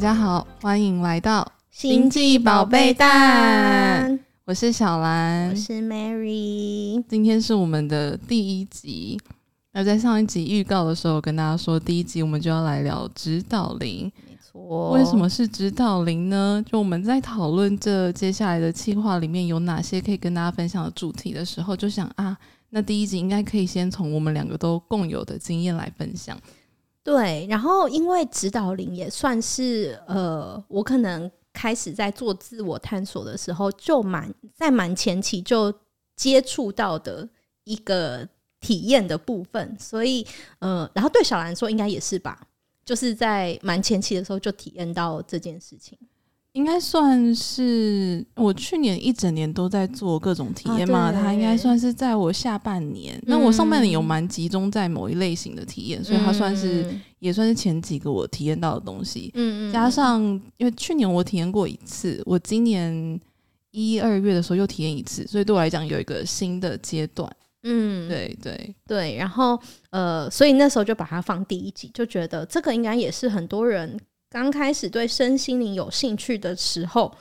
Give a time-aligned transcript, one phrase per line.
[0.00, 9.20] 家好，欢迎来到星际宝贝蛋，我是小兰，我是 Mary，今天是我们的第一集。
[9.72, 14.10] 那在上一集预告的时候，跟大家说，第一集我们就要来聊指导灵。
[14.26, 16.64] 没错，为什么是指导灵呢？
[16.66, 22.34] 就我们在讨论这接下来的计划里面有哪些可以跟大家分享的主题的时候，就想啊，
[22.70, 26.34] 那第一集应该可以先从我们两个都共有的经验来分享。
[27.12, 35.72] 对，然后因为指导灵也算是呃，我可能开始在做自我探索的时候，就蛮在蛮前期就
[36.14, 37.28] 接触到的
[37.64, 38.28] 一个。
[38.62, 40.22] 体验的部分，所以
[40.58, 42.46] 呃，然后对小兰说应该也是吧，
[42.84, 45.98] 就是在蛮前期的时候就体验到这件事情，
[46.52, 60.22] 应该算是我去年一整年都在做各种体验嘛，啊、它应该算是在我下半年，嗯、那我上半年有蛮集中在某一类型的体验，所以它算是、嗯、也算是前几个我体验到的东西，嗯嗯，加上
[60.56, 63.20] 因为去年我体验过一次，我今年
[63.70, 67.30] 一二月的时候又体验一次，所以对我来讲有一个新的阶段。
[67.62, 68.74] 嗯，对对。
[68.86, 74.00] 对，然后呃，所以那时候就把它放第一集，就觉得这个应该也是很多人
[74.30, 77.12] 刚开始对身心灵有兴趣的时候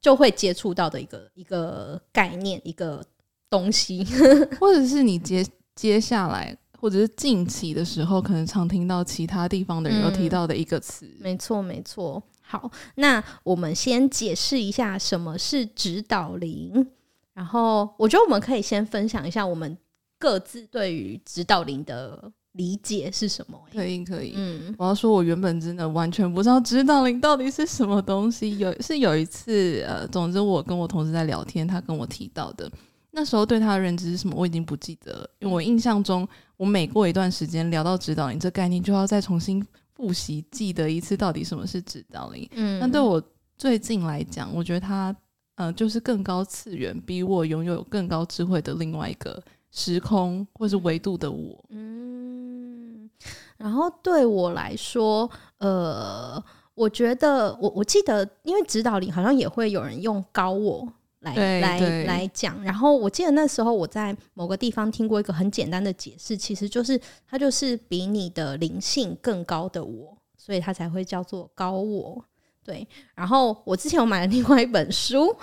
[0.00, 3.04] 就会接触到的一个一个概念，一个
[3.48, 4.04] 东西，
[4.58, 11.06] 或者是你接接下来或者是近期的时候，可能常听到其他地方的人有提到的一个词。
[11.06, 12.22] 嗯，没错没错。
[12.40, 16.90] 好，那我们先解释一下什么是指导灵，
[17.32, 19.76] 然后我觉得我们可以先分享一下我们。
[20.16, 23.60] 各自对于指导灵的理解是什么？
[23.72, 24.32] 可以，可以。
[24.36, 28.58] 嗯，我要说，我原本真的完全不知道指导灵到底是什么东西。
[28.58, 32.70] 有是有一次，呃，总之我跟我同事在聊天，他跟我提到的，
[33.10, 35.30] 那时候对他的认知是什么，我已经不记得了。
[35.40, 39.60] 因为我印象中，我每过一段时间聊到指导灵这概念，就要再重新
[39.94, 42.48] 复习记得一次到底什么是指导灵。
[42.52, 43.20] 嗯，那对我
[43.58, 45.16] 最近来讲，我觉得他，
[45.56, 49.42] 呃，就是更高次元，比我拥有更高智慧的另外一个。
[49.76, 53.10] 时空或是维度的我，嗯，
[53.56, 56.40] 然后对我来说，呃，
[56.76, 60.88] 我觉得我我记得，因为指导里好像也会有人用高我
[61.20, 72.24] 来来来讲，然后我记得那时候我在某个地方听过一个很简单的解释，其实就是它就是比你的灵性更高的我，所以它才会叫做高我。
[72.64, 75.36] 对，然后我之前有买了另外一本书，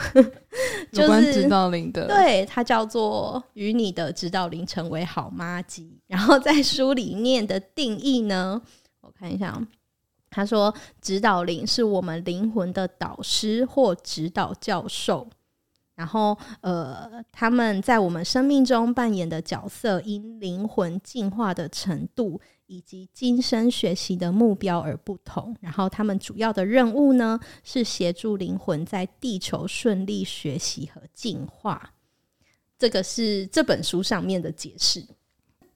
[0.92, 5.84] 就是、指导灵的，对，它叫做《与你的指导灵成为好妈鸡》。
[6.08, 8.60] 然后在书里面的定义呢，
[9.02, 9.62] 我看一下，
[10.32, 15.28] 他说指导灵是我们灵魂的导师或指导教授，
[15.94, 22.42] 然后呃，他们在我们生命中扮演的角色，因灵魂进化的程度。
[22.72, 31.94] 以及今生学习的目标而不同，然后他们主要的任务呢，是协助灵魂在地球顺利学习和进化。
[32.80, 35.06] 这个是这本书上面的解释。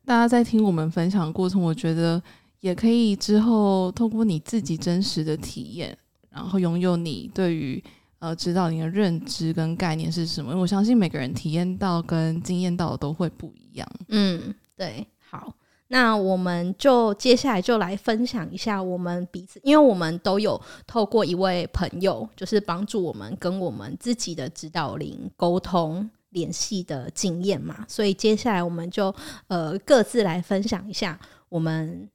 [0.06, 2.22] 大家在听我们分享的过程，我觉得
[2.62, 5.98] 也可以之后透过你自己真实的体验，
[6.30, 7.84] 然后拥有你对于
[8.20, 10.52] 呃指导你的认知跟概念是什么。
[10.52, 13.86] 因为我相信每个人体验到跟经验到的都会不一样。
[14.08, 15.54] 嗯，对，好。
[15.88, 29.14] 那我们就接下来就来分享一下我们彼此，因为我们都有透过一位朋友，就是帮助我们跟我们自己的指导灵沟通联系的经验嘛，所以接下来我们就
[29.48, 31.20] 呃各自来分享一下
[31.50, 32.10] 我们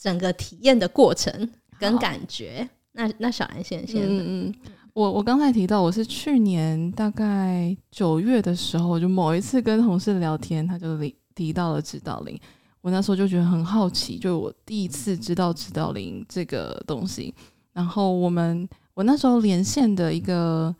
[0.00, 2.66] 整个体验的过程跟感觉。
[2.92, 4.54] 那那小兰先先，嗯嗯，
[4.94, 10.98] 我我刚才提到我是去年大概九月的时候，就某一次跟同事聊天，他就
[11.34, 12.40] 提到了指导灵。
[12.82, 17.32] 我那时候就觉得很好奇，就我第一次知道指导灵这个东西。
[17.72, 20.74] 然后我们我那时候连线的一个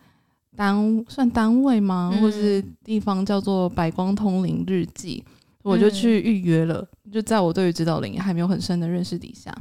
[0.57, 2.11] 单算单位吗？
[2.13, 5.23] 嗯、或是地方叫做百光通灵日记，
[5.63, 6.85] 我就去预约了。
[7.05, 9.57] 嗯、就在我对于指导灵还没有很深的认识底下，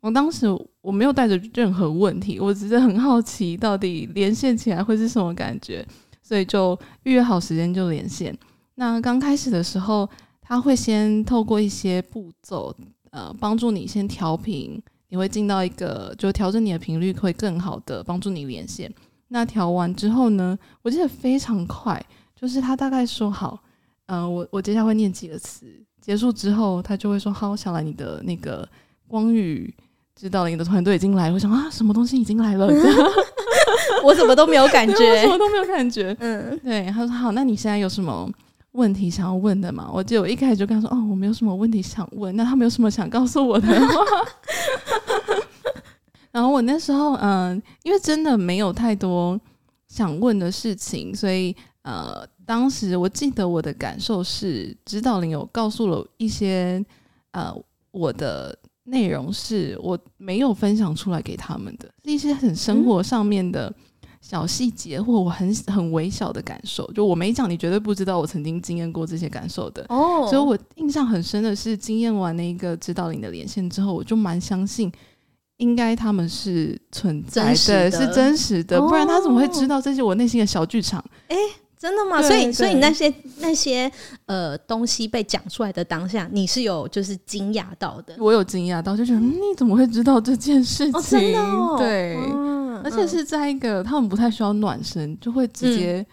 [0.00, 0.46] 我当时
[0.82, 5.84] 我没有带着任何问题，我只是很好奇到底连线起来会是什么感觉，
[6.22, 8.36] 所以就预约好时间就连线。
[8.74, 10.06] 那刚开始的时候。
[10.48, 12.72] 他会先透过一些步骤，
[13.10, 18.92] 呃，帮助你先调频，你会进到一个就调整你的频率，会更好的帮助你连线。
[19.28, 22.00] 那调完之后呢，我记得非常快，
[22.40, 23.60] 就是他大概说好，
[24.06, 25.66] 嗯、呃，我我接下来会念几个词，
[26.00, 28.68] 结束之后他就会说好，想来你的那个
[29.08, 29.74] 光宇
[30.14, 31.34] 指导你的团队已经来了。
[31.34, 32.68] 我想啊，什么东西已经来了？
[34.04, 36.16] 我怎么都没有感觉， 什么都没有感觉。
[36.20, 38.30] 嗯，对，他说好，那你现在有什么？
[38.76, 39.90] 问题想要问的嘛？
[39.92, 44.04] 我记得我一开始就跟他说：“哦，我没有什么问题想问。”那他没有什么想告诉我的话，
[46.30, 49.40] 然后我那时候，嗯，因为真的没有太多
[49.88, 56.84] 想问的事情，所以呃，当时我记得我的感受是，指导灵有告诉了一些
[57.32, 57.52] 呃
[57.90, 63.72] 我的内容是我没有分享出来给他们的，一些很生活上面的。
[64.26, 69.86] 嗯小细节或我很很微小的感受，就我没讲，你绝对不知道我曾经经验过这些感受的。
[69.88, 70.28] 哦，oh.
[70.28, 74.90] 所以我印象很深的是，经验完那个指导灵的连线之后，我就蛮相信，
[75.58, 78.88] 应该他们是存在的，的是真实的，oh.
[78.88, 81.04] 不然他怎么会知道这些我内心的小剧场？
[81.28, 81.42] 哎、欸，
[81.78, 82.22] 真的吗？
[82.22, 83.90] 所以，所以你那些那些
[84.24, 88.16] 呃东西被讲出来的当下，你是有就是惊讶到的？
[88.18, 92.16] 我有惊讶到，就觉得、嗯、你怎么会知道这件事情？Oh, 真的哦、对。
[92.16, 92.84] Oh.
[92.84, 96.06] 而且是在一个他们不太需要暖身，就会直接、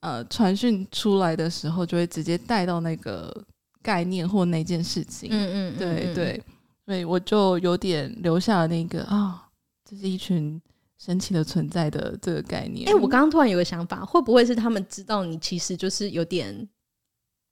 [0.00, 3.34] 嗯、呃传讯出来的时候，就会直接带到那个
[3.82, 5.28] 概念或那件事情。
[5.32, 6.42] 嗯嗯，对对，
[6.86, 9.42] 所以我就有点留下了那个啊，
[9.88, 10.60] 这是一群
[11.04, 12.88] 神奇的存在的这个概念。
[12.88, 16.68] 哎、欸，我刚刚突然有个想法，会不会是他们知道你其实就是有点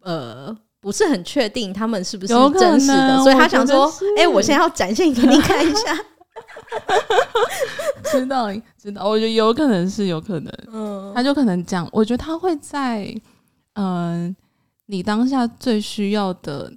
[0.03, 5.99] 呃不是很确定他们是不是真实的，所以他想说，哎、欸，我现在要展现给你看一下。
[8.13, 8.47] 知道，
[8.79, 13.05] 知道，我觉得有可能是有可能，嗯，他就可能讲，我觉得他会在，
[13.75, 14.37] 嗯、呃，
[14.87, 16.73] 你当下最需要的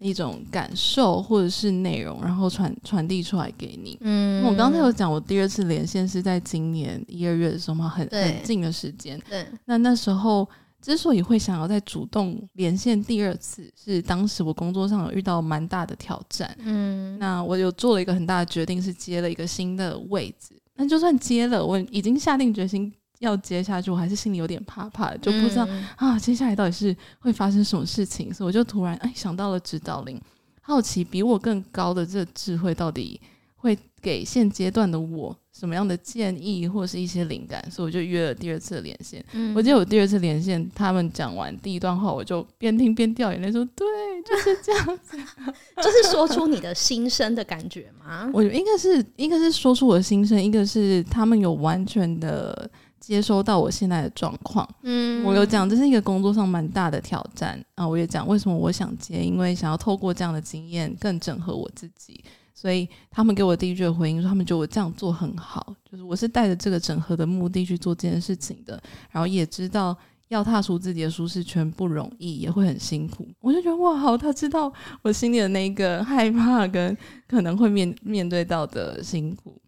[0.00, 10.48] 一种感受或者是内容，然后传传递出来给你，嗯，我刚才有讲，我第二次连线是在今年一二月的时候嘛，很很近的时间，对，那那时候。
[10.82, 16.56] 之所以会想要再主动连线第二次，是当时我工作上有遇到蛮大的挑战。
[16.60, 20.54] 嗯，那我有做了一个很大的决定，是接了一个新的位置。
[20.76, 28.34] 那就算接了，我已经下定决心要接下去，我还是心里有点怕怕的，就不知道、嗯、啊，接下来到底是会发生什么事情。
[28.34, 30.20] 所以我就突然哎想到了指导灵，
[30.60, 33.20] 好奇比我更高的这个智慧到底
[33.56, 39.22] 会给现阶段的我什么样的建议或者是一些灵感，所以我就约了第二次连线。
[39.32, 43.86] 嗯，我记得我第二次连线，他们讲完第一段话，我就边听边掉眼泪，说：“对，
[44.24, 45.18] 就是这样子，
[45.76, 52.70] 就是说出你的心声的感觉吗？”我应该是，一个是说出我的心声，一个是他们有完全的
[53.00, 54.68] 接收到我现在的状况。
[54.82, 62.22] 嗯，我有讲这是一个工作上蛮大的挑战啊，我也讲为什么我想接，因为想要透过这样的经验更整合我自己。
[62.52, 68.78] 所以他们给我第一句的回应说，他们觉得我这样做很好，就是我是带着这个整合的目的去做这件事情的，
[69.10, 69.96] 然后也知道
[70.28, 73.26] 要踏出自己的舒适圈不容易，也会很辛苦。
[73.40, 74.70] 我就觉得哇，好，他知道
[75.00, 76.94] 我心里的那个害怕跟
[77.26, 79.59] 可能会面面对到的辛苦。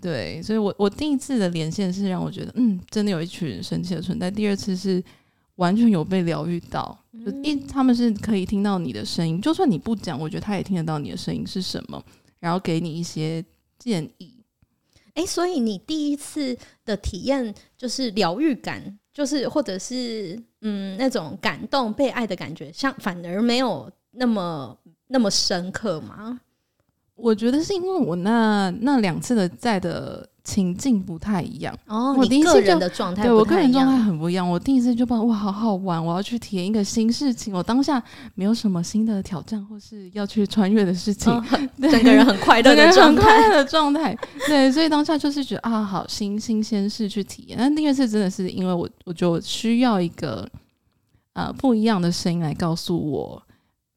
[0.00, 4.30] 嗯，对，所以我我第一次的连线是让我觉得，嗯，真的有一群神奇的存在。
[4.30, 5.02] 第二次是
[5.56, 12.02] 完全有被疗愈到，就一他们是可以听到你的声音，就算你不讲，我觉得他也听得到你的声音是什么。
[12.38, 13.44] 然后给你一些
[13.78, 14.34] 建议，
[15.12, 16.56] 哎，所以你第一次
[16.86, 24.74] 的体验就是疗愈感，就是或者是嗯那种感动被爱的感觉，像反而没有那么
[25.08, 26.40] 那么深刻吗？
[27.22, 30.26] 我觉得是因为我那那两次的在的。
[30.42, 34.48] 情境不太一样哦，我第一次个人的状态，对我个人状态很不一样。
[34.48, 37.54] 我第一次就把哇，好好玩，我要去体验一个新事情。
[37.54, 38.02] 我当下
[38.34, 41.44] 没有什么新的挑战或是要去穿越的事情，哦、
[41.82, 44.16] 整个人很快乐的状态的状态。
[44.48, 47.58] 对，所以当下就是觉得啊，好新新鲜事去体验。
[47.58, 50.48] 但第二次真的是因为我，我就需要一个
[51.34, 53.40] 呃不一样的声音来告诉我，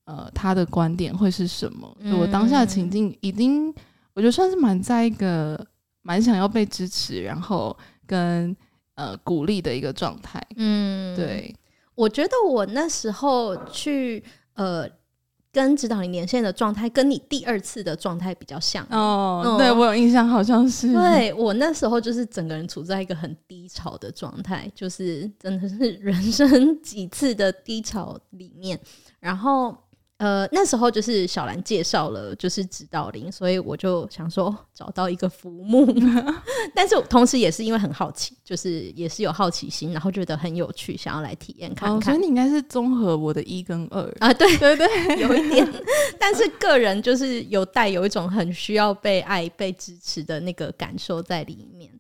[0.05, 1.97] 呃，他的观点会是什么。
[1.99, 3.73] 嗯、我当下的情境已经，
[4.13, 5.67] 我觉得算是蛮在一个。
[6.05, 7.73] 蛮想要被支持，然后
[8.05, 8.53] 跟
[8.95, 10.45] 呃鼓励的一个状态。
[10.57, 11.55] 嗯，对，
[11.95, 14.21] 我觉得我那时候去
[14.55, 14.85] 呃
[15.49, 18.85] 跟指导你连线的状态，跟你第二次的状态比较像。
[18.89, 20.91] 哦，嗯、对我有印象，好像是。
[20.91, 28.77] 对我那时候就是整个人处在一个很低潮的状态，就是真的是 人生几次的低潮里面，
[29.21, 29.73] 然后。
[30.17, 35.85] 呃，那时候就是小兰介绍了，就是指导灵，所以我就想说找到一个浮木，
[36.73, 41.97] 但是同时也是因为很好奇，就是也是有好奇心，然后觉得很有趣，想要来体验看看。
[41.97, 44.87] 哦，所以你应该是综合我的一跟二啊，对对对，
[45.19, 45.67] 有一点，
[46.17, 51.91] 但是个人就是有带有一种很需要被爱、被支持的那个感受在里面。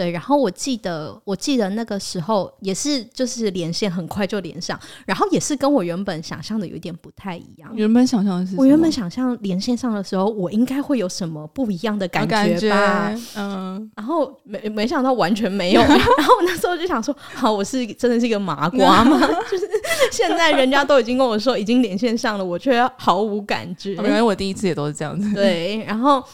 [0.00, 7.70] 对，然后我记得，我记得那个时候也是，就是连线很快就连上，然后也是跟我原本想象的有一点不太一样。
[7.74, 13.14] 原本想象的是，我原本想象连线上的时候，我应该会有什么不一样的感觉吧？
[13.14, 15.82] 觉嗯，然后没没想到完全没有。
[15.84, 19.20] 然后我那时候就想说，好，我是真的是一个麻瓜吗？
[19.52, 19.68] 就是
[20.10, 23.92] 现在人家都已经跟我说已经连线上了，我却毫无感觉。
[23.96, 25.34] 原来我第一次也都是这样子。
[25.34, 26.24] 对，然后。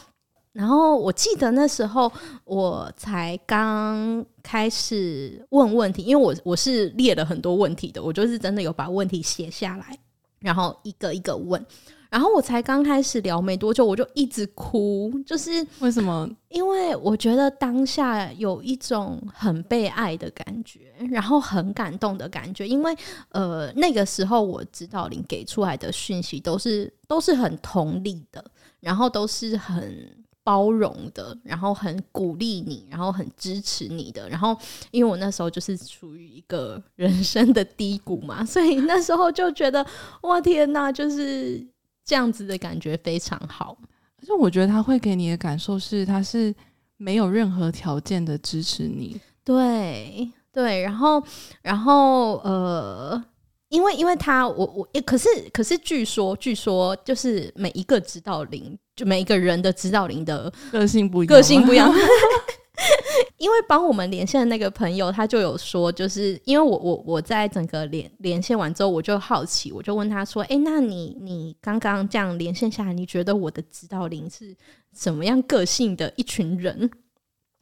[0.57, 2.11] 然后我记得那时候
[2.43, 9.95] 我才刚开始问问题，因为我我是列了很多问题的，我就是真的有把问题写下来，
[10.39, 11.63] 然后一个一个问。
[12.09, 16.27] 然后我才刚开始聊没多久，我就一直哭，就是为什么？
[16.49, 22.67] 因为我觉得当下有一种很被爱的感觉，然后很感动的感觉。
[22.67, 22.95] 因为
[23.29, 28.43] 呃，那个时候我指导灵给出来的讯息都是都是很同理的，
[28.79, 30.09] 然后都是很
[30.47, 34.29] 包容的，然后很鼓励你，然后很支持你的。
[34.29, 34.57] 然后
[34.91, 39.85] 因为我那时候就是处于一个人生的低谷嘛，所以那时候就觉得
[40.21, 41.67] 哇天哪，就是。
[42.09, 43.77] 这样子的感觉非常好，
[44.21, 46.55] 而且我觉得他会给你的感受是，他是
[46.95, 49.19] 没有任何条件的支持你。
[49.43, 51.21] 对对，然后
[51.61, 53.21] 然后呃，
[53.67, 61.89] 因为因为他我我，可是可是据说据说就是每一个指导灵，就每一个人的指导灵的个性不一样，个性不一样。
[63.37, 74.55] 因为帮我们连线的那个朋友，他就有说，就是因为我我我在整个连连线完之后，我就好奇，我就问他说：“哎，那你你刚刚这样连线下来，你觉得我的指导灵是
[74.91, 76.89] 怎么样个性的一群人？”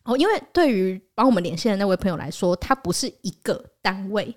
[0.04, 4.36] 哦，因为对于帮我们连线的那位朋友来说，他不是一个单位，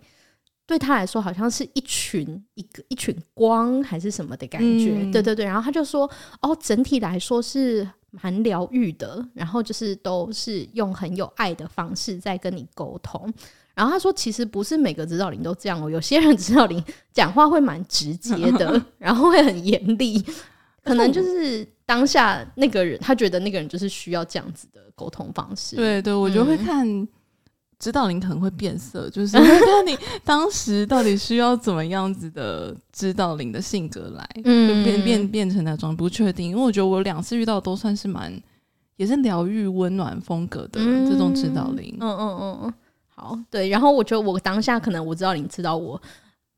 [0.68, 4.92] 对他来说好像是一群一个一群光还是什么的感觉。
[4.96, 6.08] 嗯、对对对，然后他就说
[6.40, 13.30] ：“哦，整体来说是。”蛮疗愈的，然后就是都是用很有爱的方式在跟你沟通。
[13.75, 16.82] 然后他说，其实不是每个指导灵都这样哦，有些人指导灵
[17.12, 20.25] 讲话会蛮直接的， 然后会很严厉，
[20.82, 25.76] 可能就是当下那个人他觉得那个人就是需要这样子的沟通方式。
[25.76, 26.88] 对对，我就会看。
[26.88, 27.06] 嗯
[27.78, 36.50] 指导灵可能会变色， 就是看你当时到底需要怎么样子的指导灵的性格来，嗯，就变变变成那种不确定。
[36.50, 38.32] 因为我觉得我两次遇到都算是蛮，
[38.97, 41.97] 也是疗愈温暖风格的这种指导灵。
[42.00, 42.75] 嗯嗯嗯嗯，
[43.08, 43.68] 好，对。
[43.68, 46.00] 然后我觉得我当下可能我知道你知道我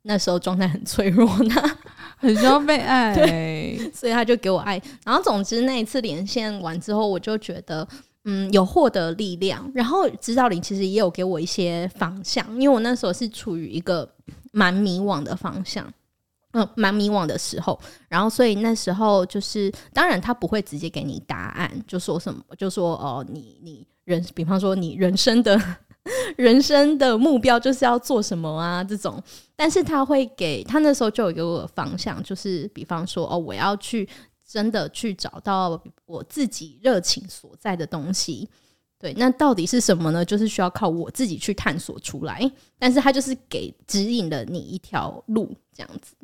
[0.02, 1.54] 那时候状态很脆弱呢，
[2.16, 4.80] 很需要被爱， 对，所以他就给我爱。
[5.04, 7.86] 然后总之那一次连线完之后，我就觉得。
[8.24, 14.06] 嗯，有获得力量，然后指导灵其实也有给我一些方向，因为我那时候是处于一个
[14.52, 15.90] 蛮迷惘的方向，
[16.52, 25.58] 嗯，蛮迷惘的时候，然后所以那时候就是，当然他不会直接给你答案，就说什么，就说哦，你你人，比方说你人生的
[26.36, 29.22] 人生的目标就是要做什么啊这种，
[29.56, 34.06] 但是他会给他那时候就有一个方向，就是比方说哦，我要去。
[34.50, 38.48] 真的去找到我自己热情所在的东西，
[38.98, 40.24] 对，那到底是什么呢？
[40.24, 42.50] 就是需要靠我自己去探索出来。
[42.76, 46.16] 但是它就是给指引了你一条路，这样子。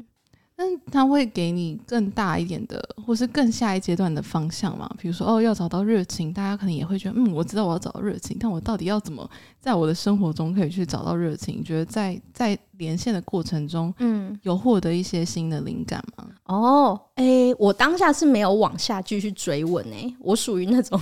[0.57, 4.91] 但他会给你更大一点的，或是更下一阶段的方向嘛？
[4.99, 9.29] 比如说，哦，要找到热情，大家可能也会觉得，嗯，我知道我要找到热情，但我到底要怎么
[9.61, 11.59] 在我的生活中可以去找到热情？
[11.59, 16.27] 你觉得在在连线的过程中，嗯，有获得一些新的灵感吗？
[16.47, 20.99] 哦，诶、欸，我当下是没有往下继续追问诶、欸，我属于那种。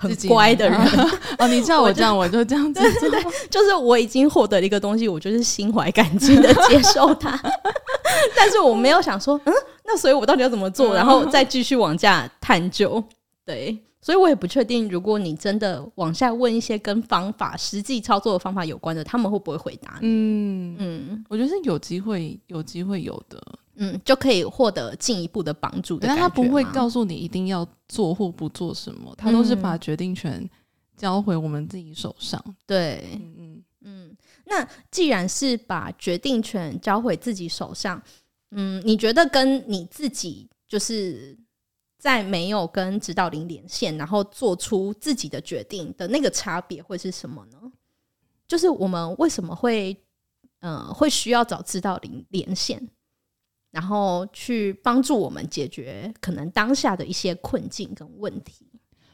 [0.00, 0.80] 很乖的人
[1.38, 2.80] 哦，你叫我这样，我就这样子。
[2.80, 7.38] 对，就是我已经获得了一个东西，我就是心怀感激的接受它。
[8.34, 9.52] 但是我没有想说，嗯，
[9.84, 13.02] 那所以我到底要怎么做，然后再继续往下探究。
[13.44, 20.08] 对，所以我也不确定，如果你真的往下问一些跟方法、实际操作的方法有关的，他们会不会回答你？
[20.08, 23.38] 嗯嗯，我觉得是有机会，有机会有的。
[23.82, 26.06] 嗯，就可以获得进一步的帮助的。
[26.06, 30.48] 但他不会告诉你一定要做或不做什么，他都是把决定权
[30.98, 32.38] 交回我们自己手上。
[32.66, 34.16] 对，嗯嗯嗯。
[34.44, 38.00] 那既然是把决定权交回自己手上，
[38.50, 41.34] 嗯，你觉得跟你自己就是
[41.98, 47.58] 在没有跟指导灵连线，然后做出自己的决定的那个差别会是什么呢？
[48.46, 49.96] 就是我们为什么会
[50.60, 52.86] 嗯、呃、会需要找指导灵连线？
[53.70, 58.66] 然后去帮助我们解决可能当下的一些困境跟问题。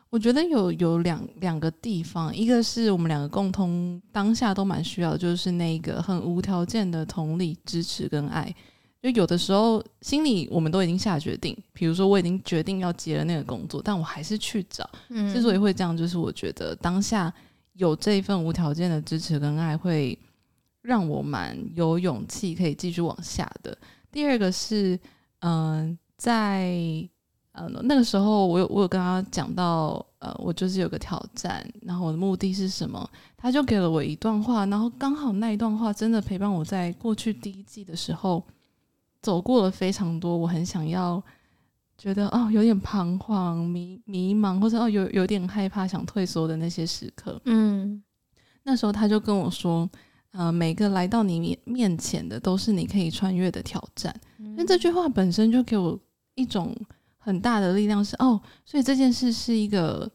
[0.09, 8.55] 我觉得有有两两个地方，一个是我们两个共同当下都蛮需要，就是那个很无条件的同理、支持跟爱。
[9.03, 14.89] 就有的时候心里我们都已经下决定，比如说我已经决定要接了那个工作，但我还是去找。
[15.11, 17.33] 嗯，之所以会这样，就是我觉得当下
[17.75, 20.19] 有这一份无条件的支持跟爱，会
[20.83, 23.77] 让我蛮有勇气可以继续往下的。
[24.17, 24.99] 第二个是，
[25.41, 26.73] 嗯、呃，在
[27.53, 33.07] 呃那个时候，我有我有跟他讲到，呃，我就是有个挑战，然后我的目的是什么？
[33.37, 38.43] 他就给了我一段话，然后刚好那一段话真的陪伴我在过去第一季的时候
[39.21, 41.23] 走过了非常多我很想要
[41.99, 48.03] 觉得哦有点彷徨、迷迷茫，或者哦有有点害怕、想退缩的那些时刻，嗯，
[48.63, 49.87] 那时候他就跟我说，
[50.37, 54.15] 呃，每个来到你面面前的都是你可以穿越的挑战。
[54.57, 55.99] 那、嗯、这句话本身就给我
[56.35, 56.75] 一种
[57.19, 60.11] 很大的力量是，是哦，所以这件事是一个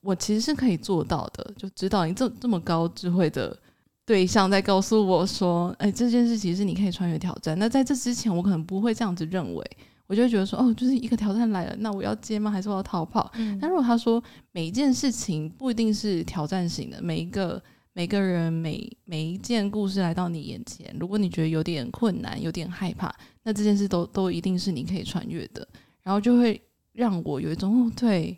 [0.00, 1.52] 我其实是可以做到的。
[1.56, 3.56] 就指导你这这么高智慧的
[4.04, 7.58] 对象在告诉我说，哎，这件事其实是你可以穿越挑战。
[7.58, 9.70] 那在这之前，我可能不会这样子认为。
[10.06, 12.50] 我就会觉得说，哦，就是一个挑战来了，那我要接吗？
[12.50, 13.32] 还是我要逃跑？
[13.36, 17.60] 嗯，但如果他说每一件事情不一定是挑战型的，每一个
[17.94, 23.10] 每个人每每一件故事来到你眼前，如果你觉得有点困难、有点害怕，
[23.44, 25.66] 那这件事都都一定是你可以穿越的，
[26.02, 26.60] 然后就会
[26.92, 28.36] 让我有一种，哦，对，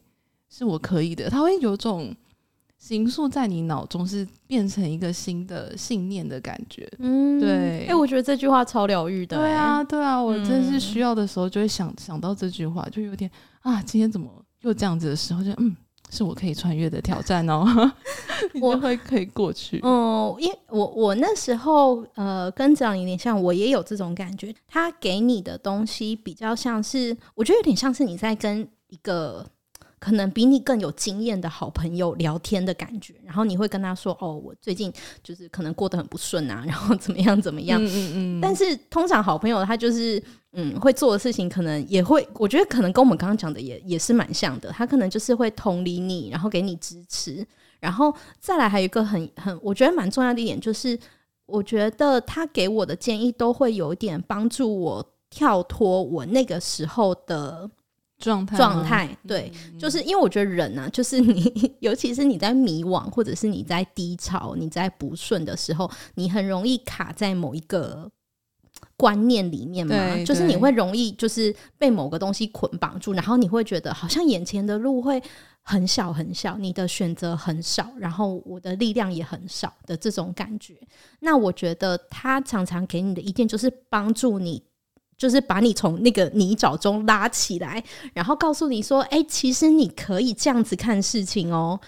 [0.48, 2.14] 是我可以的，它会有种。
[2.78, 7.50] 形塑在你脑中是变成一个新的信念的感觉，嗯，对。
[7.50, 9.38] 哎、欸，我觉得这句话超疗愈的。
[9.38, 13.28] 对啊，对啊，我真是需要的时候就会想、嗯、想到这句话，就有点
[13.60, 15.74] 啊，今天怎么又这样子的时候，就嗯，
[16.10, 17.64] 是我可以穿越的挑战哦，
[18.60, 19.80] 我会可以过去。
[19.82, 24.54] 嗯，因为我我那时候呃跟这样有点像，我也有这种感觉。
[24.68, 29.46] 他给你的东西比较像是，我觉得有点像是你在跟一个。
[29.98, 38.40] 可能比你更有经验的好朋友聊天的感觉，然后你会跟他说：“哦，我最近就是可能过得很不顺啊， 然后怎么样怎么样。”嗯嗯嗯。
[38.40, 40.22] 但是通常好朋友他就是
[40.52, 44.70] 嗯会做的事情，可能也会，我觉得可能跟我们刚刚讲的也也是蛮像的。
[44.70, 47.46] 他可能就是会同理你，然后给你支持，
[47.80, 50.98] 然后再来还有一个很很我觉得蛮重要的一点，就是
[51.46, 57.70] 我觉得他给我的建议都会有一点帮助我跳脱我那个时候的。
[58.18, 68.10] 状态状态对，嗯、就是因为我觉得人啊，就是你， 尤其是你在迷惘或者是你在低潮、你在不顺的时候，你很容易卡在某一个
[68.96, 69.94] 观念里面嘛，
[70.24, 75.22] 就是你会容易就是被某个东西捆绑住，然后你会觉得好像眼前的路会
[75.60, 80.74] 很小很小，你的选择很少，然后我的力量也很少的这种感觉。
[81.20, 84.62] 那我觉得他常常给你的意见就是帮助你。
[85.16, 91.80] 就是把你从那个泥沼中拉起来，然后告诉你说：“哎、其实你可以这样子看事情哦。”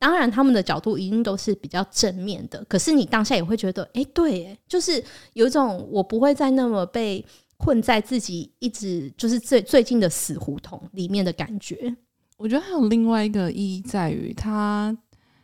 [0.00, 2.64] 当然，他们的角度一定都是比较正面的。
[2.68, 5.02] 可是你当下也会觉得：“哎、欸，对，就是
[5.34, 7.24] 有一种我不会再那么被
[7.56, 11.94] 困在自己一直就是最最近的死胡同里面的感觉。”
[12.36, 14.96] 我觉得还有另外一个意义在于，它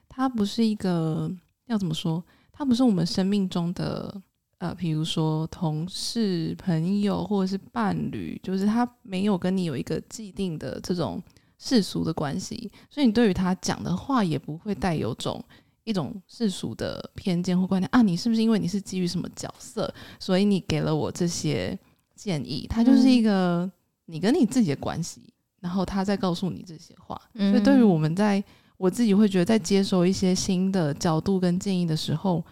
[0.09, 1.31] 它不是一个
[1.67, 2.25] 要怎么说？
[2.51, 4.21] 它不是我们生命中的。
[4.59, 11.23] 呃，比如说同事、朋友或者是伴侣，就是他没有跟你有一个既定的这种
[11.59, 15.41] 世俗的关系，所以你对于他讲的话也不会带有种
[15.85, 18.03] 一种世俗的偏见或观点啊。
[18.03, 21.79] 你是不是因为你是基于什么角色，所以你给了我这些
[22.17, 22.67] 建议？
[22.69, 23.71] 他就是一个
[24.07, 25.23] 你跟你自己的关系，
[25.61, 27.21] 然后他在告诉你这些话。
[27.33, 28.43] 所以对于我们在
[28.77, 32.45] 我自己会觉得，在接收一些新的角度跟建议的时候。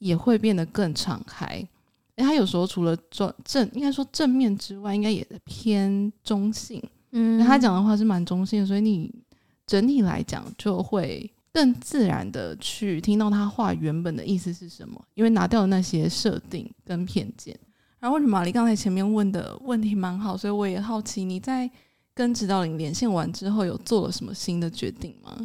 [0.00, 1.46] 也会变得更敞开，
[2.16, 6.82] 诶，他有时候除了正正，应该说正面之外，应该也偏中性。
[7.12, 9.12] 嗯，他讲的话是蛮中性的，所以你
[9.66, 17.54] 整体来讲就会更自然的去听到他话原本的意思是什么，因为拿掉了那些设定跟偏见。
[17.98, 21.70] 然后为什么玛丽刚才前面问的问题蛮好，所以我也好奇你在
[22.14, 25.36] 跟指导灵连线完之后有做了什么新的决定吗？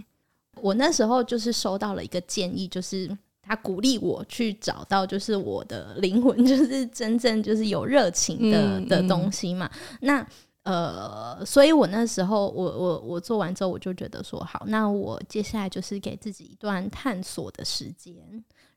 [0.61, 3.17] 我那时候就是收到了一个建议，就是。
[3.45, 9.69] 他鼓励我去找到，就是我的灵魂， 就是真正就是有热情的、嗯、的东西嘛。
[10.01, 10.25] 那
[10.63, 18.15] 呃，所以我那时候，我我我做完之后，我就觉得说，好，那我接下来就是给自己一段探索的时间，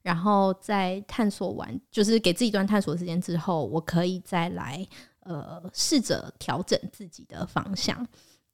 [0.02, 4.87] 然后在探索完，就是给自己一段探索时间之后，我可以再来
[5.20, 8.07] 呃，试着调整自己的方向。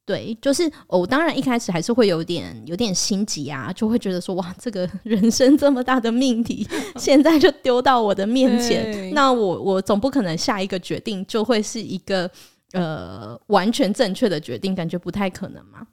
[0.07, 6.69] 对，就是我当然一开始还是会有点有点心急啊，就会觉得说哇，这个 人生这么大的命题，
[7.01, 12.31] 现在就丢到我的面前，那我我总不可能下一个决定就会是一个
[12.73, 15.87] 呃完全正确的决定，感觉不太可能嘛。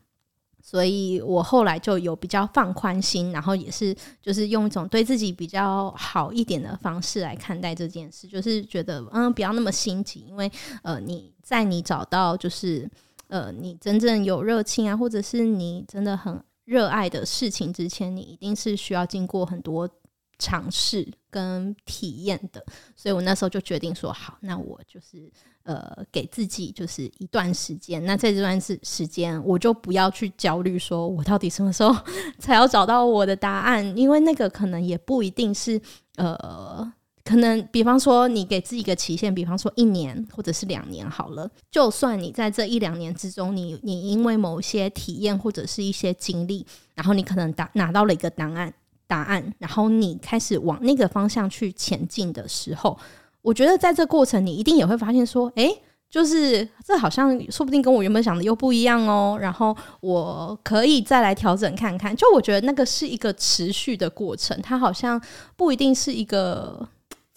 [0.62, 10.52] 所以我后来就有比较放宽心，然后也是就是用一种对自己比较好一点的方式来看待这件事，就是觉得嗯不要那么心急，因为
[10.84, 12.90] 呃你在你找到就是。
[13.32, 19.90] 呃，你真正有热情啊，或者是你真的很热爱的事情之前，你一定是需要经过很多
[20.38, 22.62] 尝试跟体验的。
[22.94, 25.32] 所以我那时候就决定说，好，那我就是
[25.64, 28.04] 呃，给自己就是一段时间。
[28.04, 31.96] 那在这段时时间，我就不要去焦虑，说我到底什么时候
[32.38, 35.82] 才要找到我的答案，因为那个可能也不一定是
[36.18, 36.92] 呃。
[37.24, 41.50] 可能比方说你给自己一个期限，比方说一年或者是两年好了。
[41.70, 48.74] 就算你在这一两年之中，你你因为某些体验或者是一些经历，然后你可能答拿到了一个答案
[49.08, 52.98] 答案，然后你开始往那个方向去前进的时候，
[53.42, 55.82] 我觉得在这过程你一定也会发现说，诶。
[56.12, 62.14] 就是这好像说不定跟我原本想的又不一样哦，然后我可以再来调整看看。
[62.14, 65.18] 就我觉得那个是一个持续的过程，它好像
[65.56, 66.86] 不一定是一个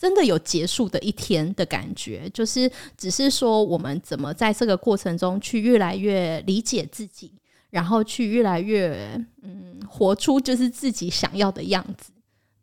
[0.05, 2.29] 真的有结束的一天的感觉。
[2.35, 7.33] 就是只是说我们怎么在这个过程中去越来越理解自己，
[7.71, 12.13] 然后去越来越嗯活出就是自己想要的样子。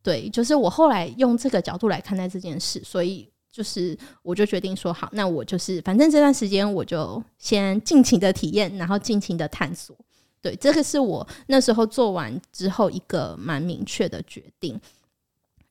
[0.03, 3.27] 对，就是我后来用这个角度来看待这件事，所以。
[3.53, 9.93] 就是，我就决定说好，那我就是，反正这段时间我就先尽情的体验，然后尽情的探索。
[10.41, 14.79] 对，这个是我那时候做完之后一个蛮明确的决定。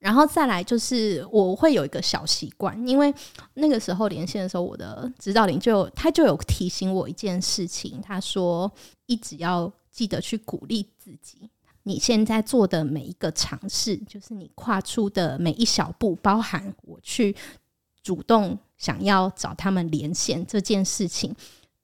[0.01, 3.15] 然后再来就是，我会有一个小习惯，因为
[3.55, 8.69] 那个时候连线的时候，我的指导灵就他就有提醒我一件事情，他说
[9.07, 11.49] 一直要记得去鼓励自己，
[11.85, 17.37] 你现在做的每一个尝试，就是你跨出的每一小步，包含我去。
[18.03, 21.37] 主动想要找他们连线这件事情，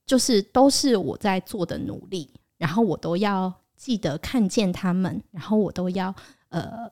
[0.07, 6.13] 就是都是我在做的努力，然后我都要记得看见他们，然后我都要
[6.49, 6.91] 呃，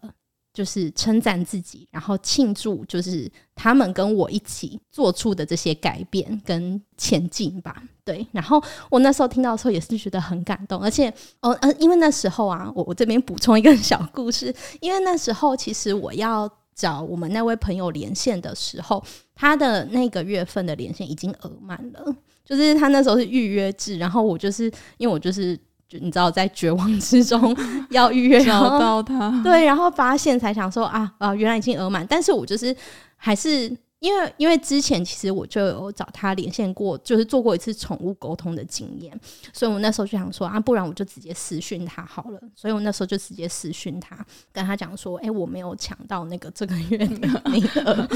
[0.55, 7.83] 就是称赞自己，然后庆祝，就是他们跟我一起做出的这些改变跟前进吧。
[8.05, 16.51] 对，然后我那时候听到的时候也是觉得很感动，而且哦呃，因为那时候啊，我我这边补充一个 小故事，因为那时候其实我要。
[16.77, 19.01] 找我们那位朋友连线的时候，
[19.33, 24.65] 他的那个月份的连线已经额满了，就是他那时候是预约制，然后我就是
[24.97, 25.57] 因为我就是
[26.01, 27.57] 你知道在绝望之中
[27.91, 32.75] 要预约找到他，对，然后发现才想说啊啊，原来已经额满，但是我就是
[33.17, 33.77] 还是。
[34.01, 39.19] 因为因为之前其实我就有找他连线过，就是做过一次宠物沟通的经验，
[39.51, 42.39] 所以我那时候就想说啊，不然我就直接私讯他好了。
[42.55, 44.15] 所以我那时候就直接私讯他，
[44.53, 47.07] 跟他讲说，哎、欸，我没有抢到那个这个月的
[47.51, 48.07] 名额。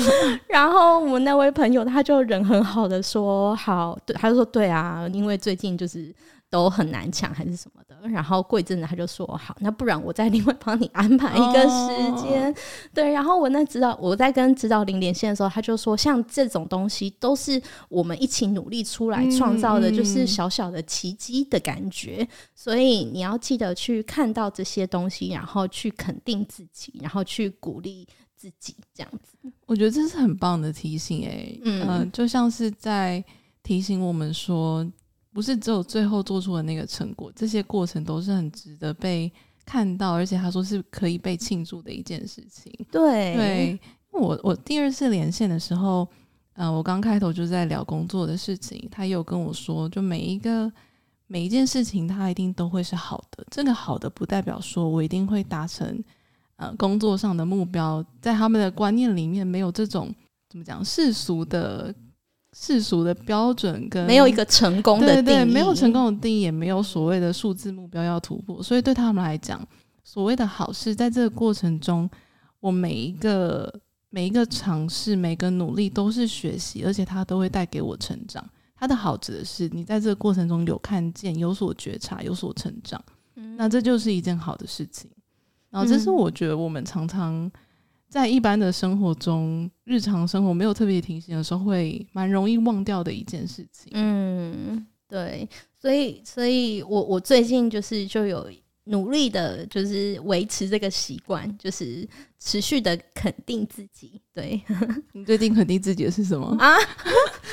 [0.47, 6.15] 然后我们那位朋友他就人很好的说，好，对，他就说对啊，因为最近就是。
[6.51, 12.55] 都很难抢还是什么的，然后过一阵子他就说好，那不然我再另外帮你安排一个时间，哦、
[12.95, 13.13] 对。
[13.13, 22.19] 然后我那指导我在跟指导灵连线的时候，他就说像这种东西都是我们一起努力出来创造的，就是小小的奇迹的感觉。
[22.21, 29.53] 嗯嗯、所以你要记得去看到这些东西，然后去肯定自己，然后去鼓励自己，这样子。
[29.67, 33.23] 我觉得这是很棒的提醒、欸，诶，嗯、呃，就像是在
[33.63, 34.91] 提醒我们说。
[35.39, 39.33] 不是只有最后做出的那个成果，这些过程都是很值得被
[39.65, 42.73] 看到，而且他说是可以被庆祝的一件事情。
[42.91, 46.01] 对，对，我我第二次连线的时候，
[46.55, 50.69] 嗯、呃，我刚开头就在聊工作的事情，他也有跟我说，就每一个
[51.29, 53.47] 每一件事情，他一定都会是好的。
[53.49, 56.03] 这个好的不代表说我一定会达成
[56.57, 60.13] 呃工作上的目标，在他们的观念里面没有这种
[60.49, 61.95] 怎么讲世俗的。
[62.61, 68.61] 世俗的标准跟没有一个成功的定义，对对，没有成功的定义，也没有所谓的数字目标要突破。
[68.61, 69.65] 所以对他们来讲，
[70.03, 72.11] 所谓的好事，在这个过程中，
[72.59, 73.73] 我每一个
[74.11, 78.45] 每一个尝试，每个努力都是学习，而且它都会带给我成长。
[78.75, 83.01] 它的好指的是你在这个过程中有看见、有所觉察、有所成长，
[83.57, 85.09] 那这就是一件好的事情。
[85.71, 87.49] 然后，这是我觉得我们常常。
[88.09, 93.93] 在一般的生活中，日常生活没有特别提醒的时候，会蛮容易忘掉的一件事情。
[93.93, 95.47] 嗯，对，
[95.81, 98.51] 所以，所以我我最近就是就有
[98.85, 104.19] 努力的，就是维持这个习惯，就是持续的肯定自己。
[104.33, 104.59] 对，
[105.13, 106.75] 你最近肯定自己的是什么 啊？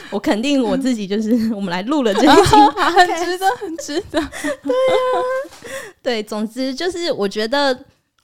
[0.09, 4.11] 我肯定我自己，就是我们来录了这一集， 很值得，很值得。
[4.11, 5.17] 对呀、啊，
[6.01, 7.75] 对，总之就是我觉得，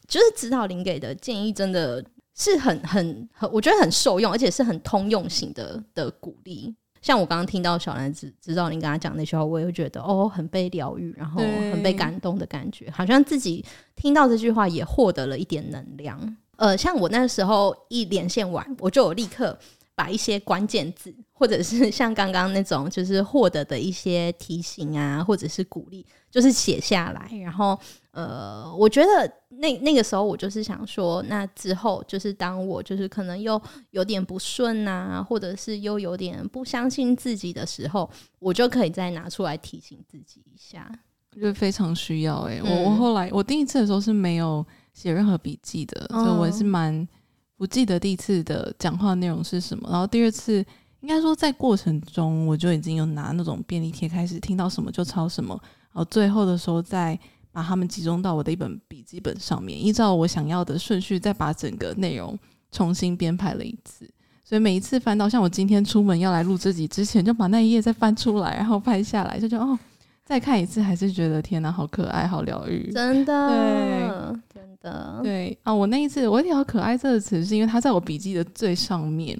[0.07, 2.01] 就是指导灵给的建议真的。
[2.35, 6.73] 是很很很，我觉得很受用，而且是很通用型的的鼓励。
[7.01, 11.41] 像我刚刚听到小兰指指导灵跟他讲那句话，我也会觉得哦，很被疗愈，然后
[11.71, 13.65] 很被感动的感觉，好像自己
[13.95, 16.37] 听到这句话也获得了一点能量。
[16.57, 19.57] 呃，像我那时候一连线完，我就有立刻
[19.95, 27.77] 把一些关键字，或者是像刚刚那种就是获得的一些提醒啊，或者是鼓励，就是写下来，然后。
[28.11, 40.91] 呃，我觉得那那个时候我就是想说，那之后就是当我就是可能又有点不顺啊，或者是又有点不相信自己的时候，我就可以再拿出来提醒自己一下，
[41.31, 42.61] 就非常需要哎、欸。
[42.61, 47.07] 我我后来我第一次的时候是没有写任何笔记的，所以我是蛮。
[47.57, 50.65] 不记得第一次的讲话内容是什么，然后第二次
[51.01, 57.15] 应该说在过程中我就已经有拿那种便利贴开始听到什么就抄什么，然后最后的时候再
[57.51, 62.37] 把它们集中到我的一本笔记本上面，依照我想要的顺序再把整个内容
[62.71, 64.09] 重新编排了一次。
[64.43, 69.77] 所以每一次翻到，像我今天出门要来录这集之前，就把那一页再翻出来，然后拍下来，就觉得哦。
[70.23, 75.73] 再看一次，还是觉得天哪，好可爱，好疗愈，真的，对，真的，对啊！
[75.73, 79.37] 我那一次，我一条“可爱”这个词，是因为它在我笔记的最上面。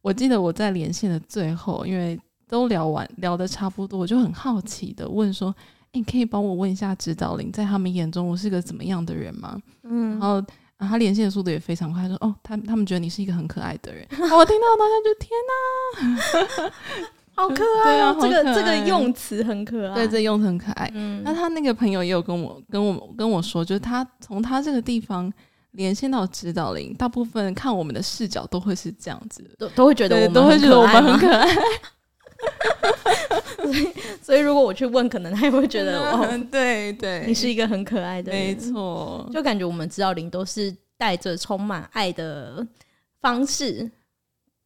[0.00, 5.56] 我记得我在连线的最后，因为都聊完，聊得差不多，我就很好奇的问说：“欸、
[5.92, 10.40] 你可以帮我问一下指导灵，在他们眼中我是个怎么样的人吗？”嗯，然后、
[10.76, 14.04] 啊、他连线的速度也非常快，说：“哦，他他们觉得你是一个很可爱的人。
[14.10, 15.30] 啊 ”我听到当下就天
[16.64, 16.72] 哪！
[17.34, 18.20] 好可爱哦、喔！
[18.20, 20.90] 这个这个用词很可爱，对，这个、用词很可爱。
[20.92, 25.32] 嗯，那他那个朋友也有跟我跟我跟我说，就是他从他这个地方
[25.70, 31.48] 连线到指导灵，大部分看我们的视角都会是这样子，都都会觉得我们都会觉得我们很可爱。
[33.62, 33.88] 所以，
[34.22, 39.28] 所以如果我去问，可能他也会觉得哦，对对，你是一个很可爱的人，没错。
[39.32, 42.66] 就感觉我们知道灵都是带着充满爱的
[43.20, 43.90] 方式。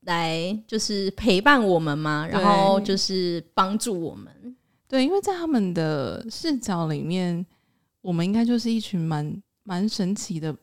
[0.02, 4.56] 来就是陪伴我们嘛，然后就是帮助我们。
[4.86, 7.44] 对，因为在他们的视角里面，
[8.02, 10.54] 我们应该就是一群蛮蛮神奇的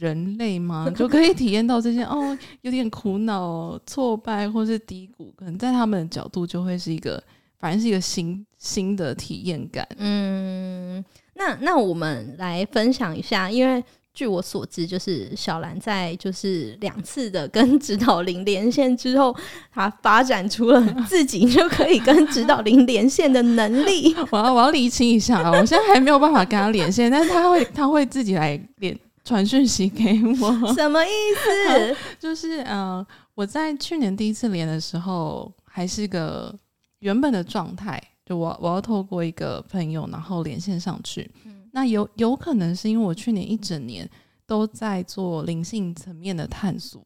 [0.00, 7.22] 人类吗，就可以体验到这些哦，有点苦恼、挫败或是低谷，可能在他们的角度就会是一个，
[7.58, 9.86] 反正是一个新新的体验感。
[9.98, 13.84] 嗯，那那我们来分享一下，因为。
[14.12, 19.34] 据我所知，就是小兰在就是两次的跟指导灵连线之后，
[19.72, 24.12] 她发展出了自己就可以跟指导灵连线的能力。
[24.30, 28.98] 我要我要厘清一下啊，我现在还没有办法跟他连线，但是他会他会自己来连
[29.30, 30.74] 传讯息给我。
[30.74, 31.96] 什么意思？
[32.18, 36.52] 就是呃，我在去年第一次连的时候，还是个
[36.98, 41.30] 原本的状态，就我我要透过一个朋友，然后连线上去。
[41.70, 44.08] 那有有可能是因为我去年一整年
[44.44, 47.00] 都在做灵性层面的探索，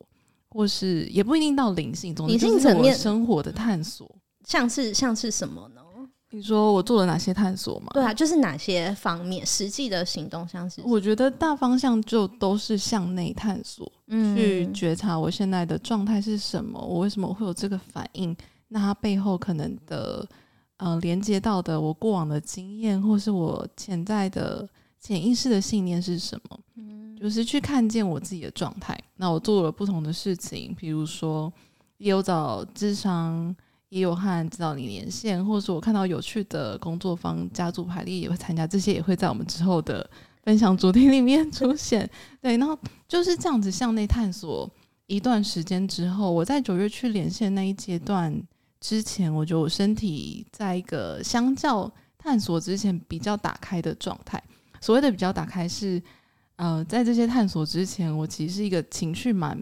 [0.49, 4.11] 或是也不一定到灵性中，灵性层面生活的探索，
[4.47, 5.83] 像是像是什么呢？
[6.35, 7.91] 你说我做了哪些探索吗？
[7.95, 18.37] 对啊，就是哪些方面实际的行动，像是我觉得大方向就都是向内探索，嗯，去觉察我现在的状态是什么，我为什么会有这个反应？
[18.69, 20.27] 那它背后可能的。
[20.79, 24.69] 呃，连接到的我过往的经验，或是我潜在的
[25.01, 26.59] 潜意识的信念是什么？
[26.75, 29.01] 嗯，就是去看见我自己的状态。
[29.15, 31.51] 那我做了不同的事情，比如说
[31.99, 33.55] 也有找智商，
[33.95, 40.05] 也有和指导你连线，或者说我看到有趣的工作方、家族排列也会参加，这些也会在我们之后的
[40.43, 42.11] 分享主题里面出现。
[42.43, 42.77] 对，然后
[43.07, 44.69] 就是这样子向内探索
[45.07, 48.43] 一段时间之后，我在九月去连线那一阶段。
[48.81, 54.43] 之前我觉得我身体在一个相较探索之前比较打开的状态。
[54.81, 56.03] 所谓的比较打开是，
[56.57, 59.57] 呃，在这些探索之前，我其实是一个情绪蛮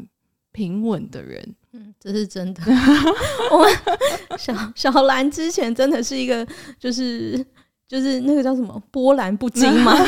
[0.53, 1.57] 平稳的人。
[1.73, 2.63] 嗯，这是真的。
[3.51, 6.47] 我们小小兰之前真的是一个，
[6.79, 7.45] 就是
[7.89, 9.95] 就是那个叫什么波澜不惊吗？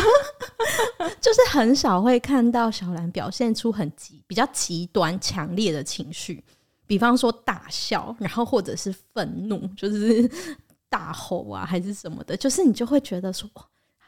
[1.21, 6.43] 就是很少会看到小兰表现出很极比较极端强烈的情绪。
[6.87, 10.31] 比方说大笑，然后或者是愤怒，就是
[10.91, 13.49] 大吼啊，还是什么的，就是你就会觉得说，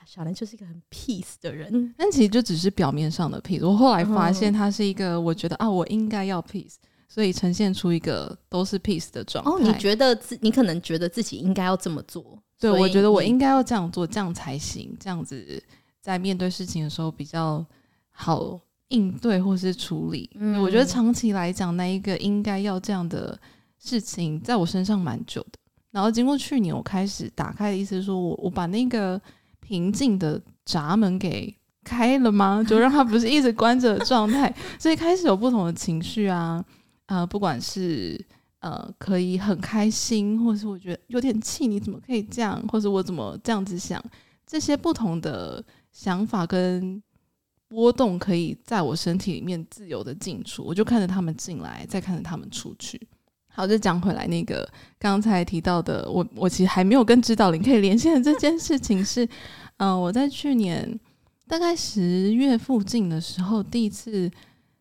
[0.06, 1.92] 小兰就是一个很 peace 的人。
[1.98, 3.66] 但其实就只是表面上的 peace。
[3.66, 6.76] 我后来发现，他是一个，我觉得啊，我应该要 peace，
[7.08, 9.50] 所以呈现出一个都是 peace 的状态。
[9.50, 12.38] 哦，你觉得自你可能觉得自己应该要这么做？
[12.58, 15.62] 对，我觉得我应该要这样做，这样才行，这样子
[16.00, 17.66] 在面对事情的时候比较
[18.10, 18.60] 好。
[18.90, 23.36] 应对或是处理，嗯，我觉得长期来讲，那一个应该要这样的
[23.80, 25.58] 事情，在我身上蛮久的。
[25.90, 29.20] 然后经过去年，我开始打开的意思是说，我我把那个
[29.66, 31.52] 平静的闸门给
[31.82, 32.64] 开了吗？
[32.66, 36.64] 就让它不是一直关着的状态，所以开始有不同的情绪啊，
[37.06, 38.24] 呃，不管是
[38.60, 44.02] 呃可以很开心，或是我觉得有点气，你怎么可以这样，或者我怎么这样子想，
[44.46, 47.02] 这些不同的想法跟。
[47.68, 53.08] 波动可以在我身体里面自由的进出，我就看着他们进来，再看着他们出去。
[53.56, 59.24] 好，就讲回来，那个刚才提到的，我我其实还没有跟指导灵可以连线的这件事情是，
[59.78, 61.00] 嗯、呃，我在去年
[61.48, 64.30] 大概十月附近的时候，第一次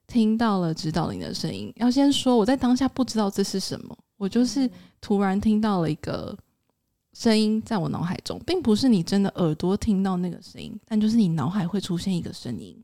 [0.07, 1.71] 听到了指导灵的声音。
[1.77, 6.37] 要先说，我在当下不知道这是什么，我就是突然听到了一个。
[7.17, 12.75] 声音在我脑海中，并不是你真的耳朵听到那个声音，但就是你脑海会出现一个声音。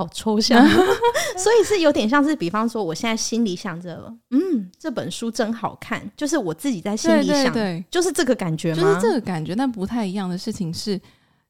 [0.00, 0.66] 好抽象，
[1.36, 8.82] 所以是有点像是，比方说，我现在心里想着，嗯，这本书真好看，就是我自己在心里想，对，对，对，就是这个感觉吗？
[8.82, 10.98] 就是这个感觉，但不太一样的事情是，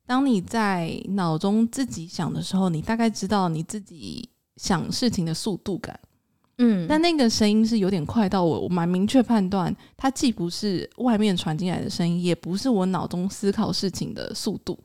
[0.05, 6.01] 当你在脑中自己想的时候，你大概知道你自己想事情的速度感，
[6.59, 14.77] 嗯，但那个声音是有点快到我，我蛮明确判断，它既不是外面传进来的声音，也不是我脑中思考事情的速度。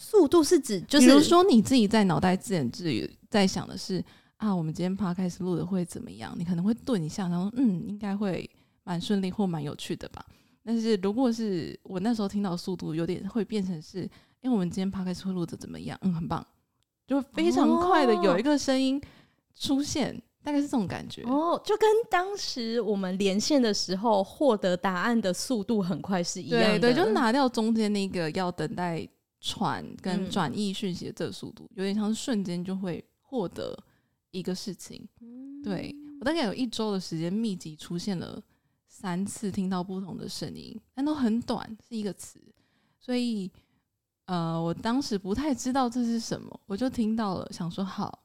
[0.00, 4.02] 速度是指，就是比如说你自己在脑袋自言自语在想的是
[4.36, 6.32] 啊，我们今天 podcast 录的会怎么样？
[6.38, 8.48] 你可能会顿一下，然后嗯，应该会
[8.84, 10.24] 蛮顺利或蛮有趣的吧。
[10.62, 14.02] 但是如果是我那时候听到速度有点会变成是，
[14.40, 15.98] 因为我们今天 podcast 会录的怎么样？
[16.02, 16.46] 嗯，很棒，
[17.04, 19.02] 就非常快的有一个声音
[19.58, 26.78] 出现，哦、大概是这种感觉哦，就跟当时我们连线的时候获得答案的速度很快是一样的。
[26.78, 29.08] 对对，就拿掉中间那个要等待。
[29.40, 33.76] 传跟转译讯息的这个速度，嗯、有点像是瞬间就会获得
[34.30, 35.06] 一个事情。
[35.20, 38.42] 嗯、对，我大概有一周的时间，密集出现了
[38.86, 42.42] 三次听到不同的声音，但都很短，是一个词。
[42.98, 43.50] 所以，
[44.26, 48.24] 呃，我当时不太知道这是什么，我就听到了，想说好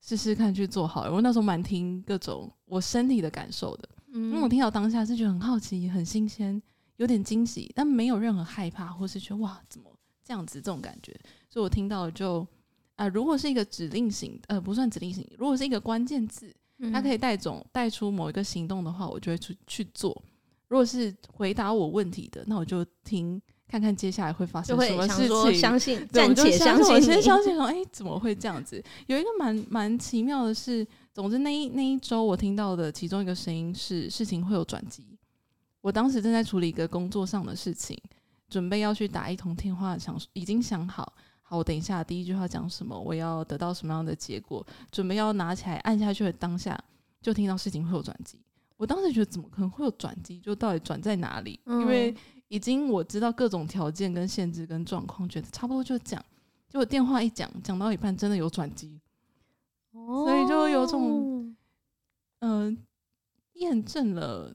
[0.00, 1.10] 试试看去做好。
[1.10, 6.62] 我那时候蛮听各种我身体的感受的，嗯、因为我听到当下是觉得很好奇、很新鲜、
[6.98, 9.92] 有点惊喜，但没有任何害怕，或是觉得哇怎么。
[10.26, 11.16] 这样子这种感觉，
[11.48, 12.40] 所以我听到就
[12.96, 16.52] 啊、呃，如果是一个指令型，呃，不算指令型，如果是一个关键字，
[16.92, 20.20] 它可以带种带出某一个行动的话，我就会去去做。
[20.66, 25.54] 如果是回答我问题的，那我就听看看接下来会发生什么事情。
[25.54, 28.82] 相信，暂且相信，先相信说，哎、欸，怎么会这样子？
[29.06, 30.84] 有一个蛮蛮奇妙的是，
[31.14, 35.06] 总之那一那一周我听到的其中一个声音是事情会有转机。
[35.82, 37.96] 我当时正在处理一个工作上的事情。
[38.48, 46.78] 准备要去打一通电话，想已经想好，好，我等一下第一句话讲什么，我要得到什么样的结果，准备要拿起来按下去的当下，
[47.20, 48.38] 就听到事情会有转机。
[48.76, 50.38] 我当时觉得怎么可能会有转机？
[50.38, 51.58] 就到底转在哪里？
[51.64, 52.14] 嗯、因为
[52.48, 56.24] 已经我知道各种条件跟限制跟状况，觉得差不多就讲。
[56.68, 59.00] 结果电话一讲，讲到一半真的有转机，
[59.92, 61.56] 哦、所以就有种
[62.40, 62.78] 嗯
[63.54, 64.54] 验证了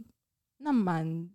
[0.58, 1.30] 那蛮。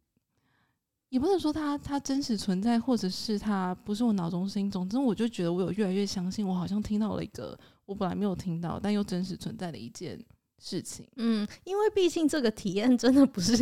[1.08, 4.70] 也不能说它它真实存在，或者是它不是我脑中声音。
[4.70, 10.18] 总之，我就觉得我有越来越相信，我好像听到了一个我本来没有听到但又真实存在的一件
[10.58, 11.06] 事情。
[11.16, 13.54] 嗯，因为毕竟这个体验真的不是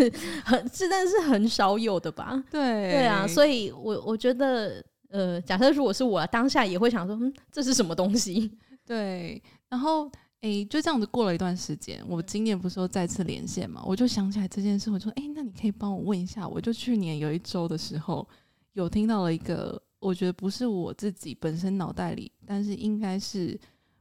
[0.44, 2.42] 很，是但是很少有的吧？
[2.50, 8.50] 对对啊，所以我我觉得，呃，假设如果是我当下也会想说，嗯，这是什么东西？
[8.86, 10.10] 对，然后。
[10.44, 18.28] 诶、就这样子过了一段时间，我今年不是说再次连线嘛，我就想起来这件事，我说，诶、那你可以帮我问一下，我就去年有一周的时候，
[18.74, 23.58] 有听到了一个，我觉得不是我自己本身脑袋里，但是应该是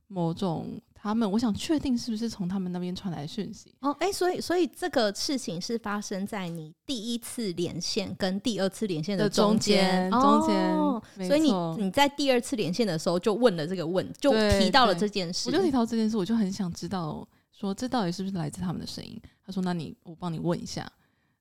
[0.08, 0.82] 某种。
[1.03, 19.21] 他们，我想确定是不是从他们那边传来讯息哦，哎、欸，所以，所以这个事情是发生在你第一次连线跟第二次连线的中间，中间，哦、所以你你在第二次连线的时候就问了这个问，就提到了这件事，我就提到这件事，我就很想知道说这到底是不是来自他们的声音。
[19.45, 20.89] 他说：“那你我帮你问一下。”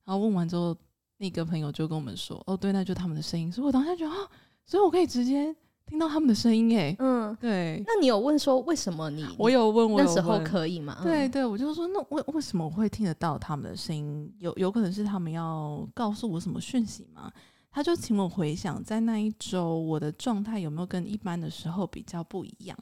[0.05, 0.77] 然后问完之后，
[1.19, 4.29] 那个朋友就跟我们说：“哦，对，那就他们的声音。”所以我当下觉得啊，
[4.67, 5.55] 所以我可以直接。
[5.93, 7.85] 听到他们的声音哎，嗯，对。
[7.87, 9.27] 那你有问说为什么你？
[9.39, 10.99] 我有问，我，那时候可以吗？
[11.03, 14.35] 对对，我就说那为为什么我会听得到他们的声音？
[14.39, 17.31] 有有可能是他们要告诉我什么讯息吗？
[17.71, 22.79] 他就请我回想，在那一周我的状态有没有跟一般的时候比较不一样？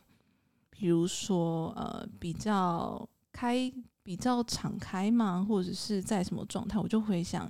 [0.70, 3.72] 比如说呃，比较开、
[4.04, 6.78] 比较敞开嘛，或者是在什么状态？
[6.78, 7.44] 我就回想，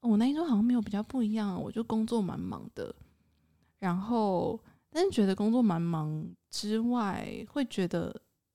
[0.00, 2.94] 哦，我那一周好像没有比较不一样，我就工作蛮忙的，
[3.78, 4.60] 然后。
[4.90, 8.14] 但是觉得工作蛮忙之外，会觉得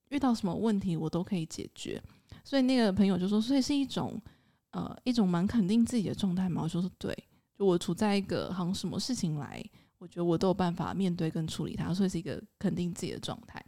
[0.09, 2.01] 遇到什么问题我都可以解决，
[2.43, 4.19] 所以那个朋友就说，所以是一种
[4.71, 6.63] 呃一种蛮肯定自己的状态嘛。
[6.63, 7.15] 我说是对，
[7.55, 9.63] 就我处在一个好像什么事情来，
[9.99, 13.63] 我觉得我都有办法面对跟处理它，所以是一个肯定自己的状态。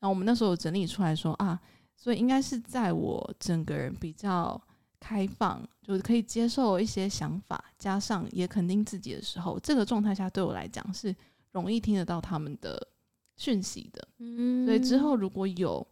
[0.00, 1.60] 然后我们那时候整理出来说啊，
[1.96, 4.60] 所以应该是在我整个人比较
[4.98, 11.14] 开放，就是可以接受一些想法，加上也肯定自己的时候，这个状态下对我来讲是。
[11.60, 12.88] 容易听得到他们的
[13.36, 15.86] 讯息的，嗯，所以之后如果有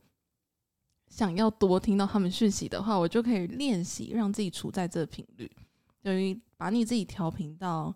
[1.09, 5.51] 想要多听到他们讯息的话，我就可以练习让自己处在这个频率，
[6.03, 7.95] 等于把你自己调频到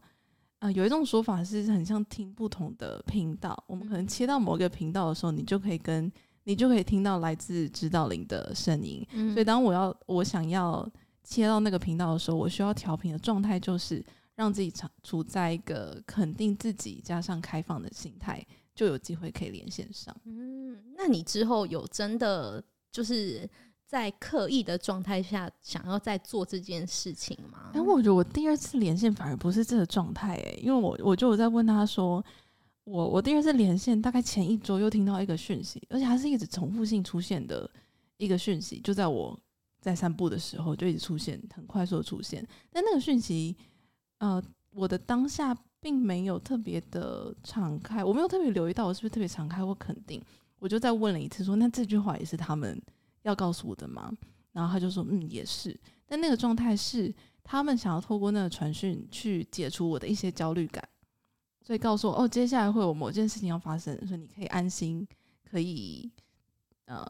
[0.59, 0.73] 啊、呃。
[0.73, 6.11] 有一种说法是很像听不同的频道，我们可能切到某一个频道的时候，你就可以跟
[6.45, 9.05] 你就可以听到来自指导灵的声音。
[9.13, 10.89] 嗯、所以当我要我想要
[11.25, 14.05] 切到那个频道的时候，我需要调频的状态就是。
[14.41, 18.43] 让自己处处在一个肯定自己加上开放的心态，
[18.75, 20.17] 就有机会可以连线上。
[20.25, 23.47] 嗯，那你之后有真的就是
[23.87, 27.71] 在刻意的状态下想要再做这件事情吗？
[27.75, 32.25] 但我觉得我第二次连线反而不是这个状态诶，因为我我就有在问他说，
[32.85, 37.71] 我我第二次连线大概前一周又听到一个讯息，而且还是一直重复性出现的
[38.17, 39.39] 一个讯息，就在我
[39.83, 42.43] 在散步的时候就一直出现，很快速的出现。
[42.73, 43.55] 但那个讯息，
[44.21, 50.23] 呃，我的当下并没有特别的敞开，我没有特别留意到我是不是特别敞开或肯定。
[50.59, 52.81] 我就再问了一次说，说那这句话也是他们
[53.23, 54.11] 要告诉我的吗？
[54.53, 55.79] 然后他就说，嗯，也是。
[56.07, 57.13] 但那个状态是
[57.43, 60.87] 他们想要透过那个传讯去解除我的一些焦虑感，
[61.63, 65.07] 所以告诉我，哦，接下来会有某件事情要发生，所以你可以安心，
[65.51, 66.11] 可以，
[66.87, 67.07] 呃。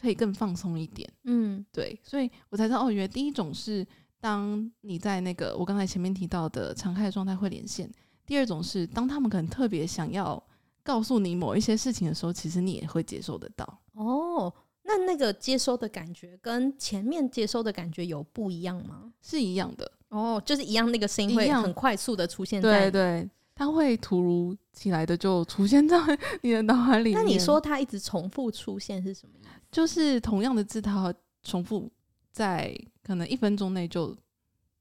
[0.00, 3.86] 可以更放松一点，嗯，对，所以我才知道哦，原来第一种是
[4.22, 7.90] 当你在那个我刚才前面提到的敞开的状态会连线，
[8.24, 10.40] 第二种是当他们可能特别想要
[10.84, 13.80] 告诉你某一些事情的时候，其实你也会接收得到。
[13.94, 14.54] 哦，
[14.84, 19.12] 那那个接收的感觉跟前面接收的感觉有不一样吗？
[19.20, 19.90] 是一样的。
[20.10, 22.90] 哦，就是一样，那个声音会很快速的出现在。
[22.90, 23.30] 对对。
[23.54, 25.96] 它会突如其来的就出现在
[26.40, 27.22] 你的脑海里面。
[27.22, 29.50] 那你说它一直重复出现是什么意思？
[29.70, 31.88] 就是同样的字，它重复
[32.32, 34.16] 在可能一分钟内就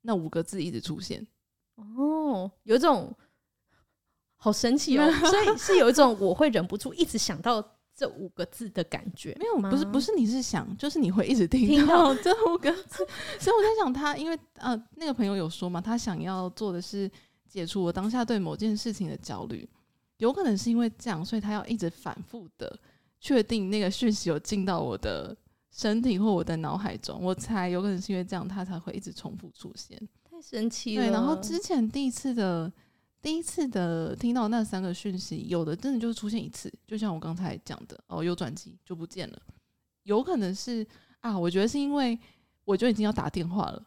[0.02, 1.26] 那五个字一直出现。
[1.76, 3.16] 哦，有一种
[4.36, 7.64] 好神奇哦， 所以是有一种我会忍不住一直想到
[7.96, 9.36] 这五个字的感觉。
[9.40, 9.70] 没有吗？
[9.70, 13.06] 不是，不是，你是想，就是你会一直听到这五个字。
[13.40, 17.10] 所以我在想他，他因为呃，那个朋友有说嘛，他想要做的是。
[17.52, 19.70] 解除我当下对某件事情的焦虑，
[20.20, 22.80] 有可能是因为这样，所以他要一直反复的
[23.20, 25.36] 确定那个讯息有进到我的
[25.72, 27.20] 身体或我的脑海中。
[27.22, 29.98] 我猜有可能是因为这样，它才会一直重复出现。
[30.30, 31.04] 太神奇了。
[31.04, 32.72] 对，然后之前第一次的
[33.22, 39.40] 第一次的听到那三个讯息，有的真的就是出现一次，就像我刚才讲的，哦，有转机就不见了。
[40.04, 40.86] 有可能是
[41.20, 42.18] 啊，我觉得是因为
[42.66, 43.82] 我就已经要打电话了。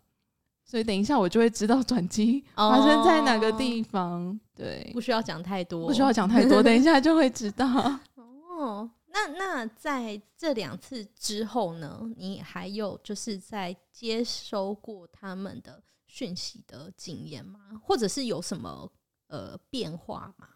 [0.66, 7.66] 所以等一下我就会知道转机 发生在哪个地方，哦、对，不需要讲太多，不需要讲太多，等一下就会知道。
[8.16, 12.12] 哦，那那在这两次之后呢？
[12.16, 17.80] 你还有就是在接收过他们的讯息的经验吗？
[17.80, 18.90] 或者是有什么
[19.28, 20.48] 呃变化吗？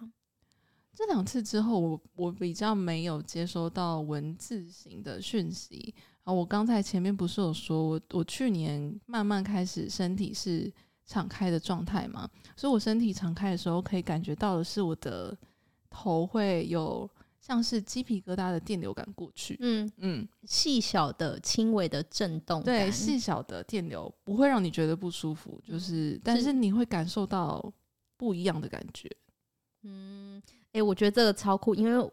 [0.93, 5.95] 这两次之后，我我比较没有接收到文字型的讯息。
[6.25, 10.71] 啊，我刚才前面不是有说，我我去年慢慢开始身体是
[11.07, 15.39] 敞开的状态嘛，所以我身体敞开的时候，可以感觉到的是我的
[15.89, 17.09] 头会有
[17.49, 19.91] 像是鸡皮疙瘩的电流感过去，嗯。
[19.97, 27.73] 嗯，细小的轻微的震动，对，细小的电流不会让你觉得不舒服，就是，但是你会感受到
[28.19, 29.11] 不一样的感觉，
[29.83, 30.43] 嗯。
[30.73, 32.11] 诶、欸，我觉得这个超酷，因为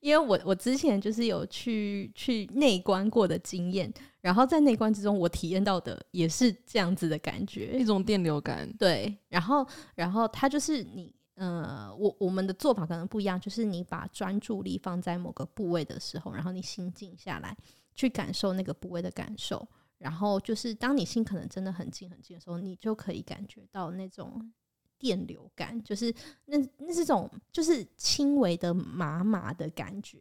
[0.00, 8.68] 因为我我之前就是有去去内观过的经验，然后在内观之中，我体验到的也是这样子的感觉，一种电流感。
[8.76, 17.56] 对，然后然后它就是你，呃，我我们的做法可能不一样，就是你把专注力放在某个部位的时候，然后你心静下来，
[17.94, 19.66] 去感受那个部位的感受，
[19.98, 24.52] 然后就是当你心可能真的很静很静的时候，你就可以感觉到那种。
[25.00, 26.12] 电流感就是
[26.46, 30.18] 那那是种就是轻微的麻麻的感觉，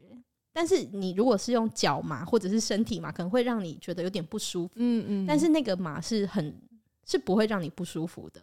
[0.53, 4.73] 但是你如果是用脚麻或者是身体麻，可能会让你觉得有点不舒服。
[4.75, 6.61] 嗯嗯，但是那个麻是很
[7.07, 8.39] 是不会让你不舒服的。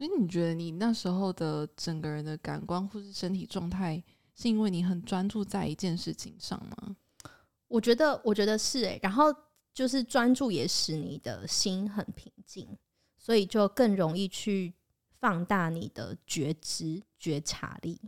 [0.00, 4.02] 所以你觉得你那时候的整个人的感官或是身体状态，
[4.34, 6.96] 是因为你很专注在一件事情上吗？
[7.68, 9.26] 我觉得我觉得是诶、欸，然后
[9.74, 12.66] 就是专注也使你的心很平静，
[13.18, 14.72] 所以就更容易去。
[15.20, 18.00] 放大你的觉知、觉察力，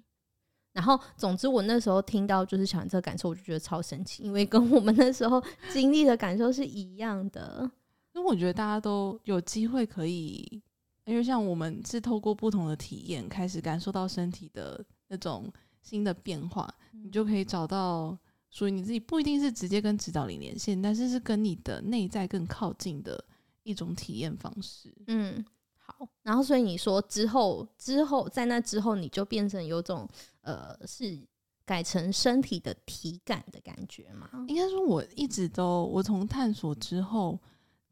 [0.72, 5.38] 然后，总之，我那时候听到就是小兰这个感受，我就觉得超神奇，因为跟我们那时候
[5.70, 7.70] 经历的感受是一样的。
[8.14, 10.62] 因为我觉得大家都有机会可以，
[11.04, 18.16] 因为像我们是透过不同的体验，开始感受到身体的那种新的变化，你就可以找到
[18.50, 23.24] 属于你自己，不一定是直接跟指导灵连线，但是是跟你的内在更靠近的
[23.62, 24.94] 一种体验方式。
[25.06, 25.44] 嗯。
[25.84, 30.08] 好，然后所以你说之后之后在那之后你就变成有种
[30.42, 31.20] 呃是
[31.64, 34.30] 改成身体的体感的感觉吗？
[34.46, 37.36] 应该说我一直都我从探索之后，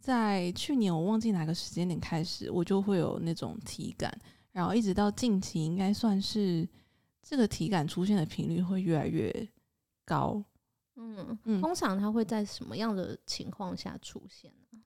[0.00, 4.10] 在去年我忘记哪个时间点开始，我就会有那种体感，
[4.50, 6.66] 然后一直到近期应该算是
[7.22, 9.48] 这个体感出现的频率会越来越
[10.06, 10.42] 高。
[10.96, 14.80] 嗯嗯，通常它会在什么样的情况下出现呢？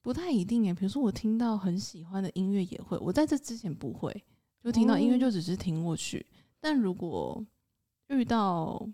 [0.00, 4.24] 不太一定耶，比如说我听到很喜欢的音乐也会，我在这之前不会，
[4.62, 6.18] 就听到音乐就只是听过去。
[6.20, 6.26] 哦、
[6.60, 7.44] 但如果
[8.08, 8.88] 遇到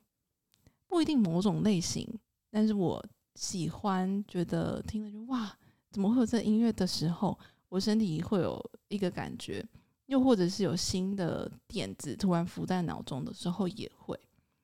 [0.88, 2.08] 不一定某种类型，
[2.50, 5.56] 但是我喜欢觉得听了就哇，
[5.90, 9.64] 怎么会有这音乐的时候，我身体会有一个感觉，
[10.06, 14.18] 又或者是有新的点子突然浮在脑中的时候也会，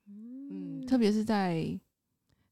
[0.07, 1.79] 嗯，特别是在。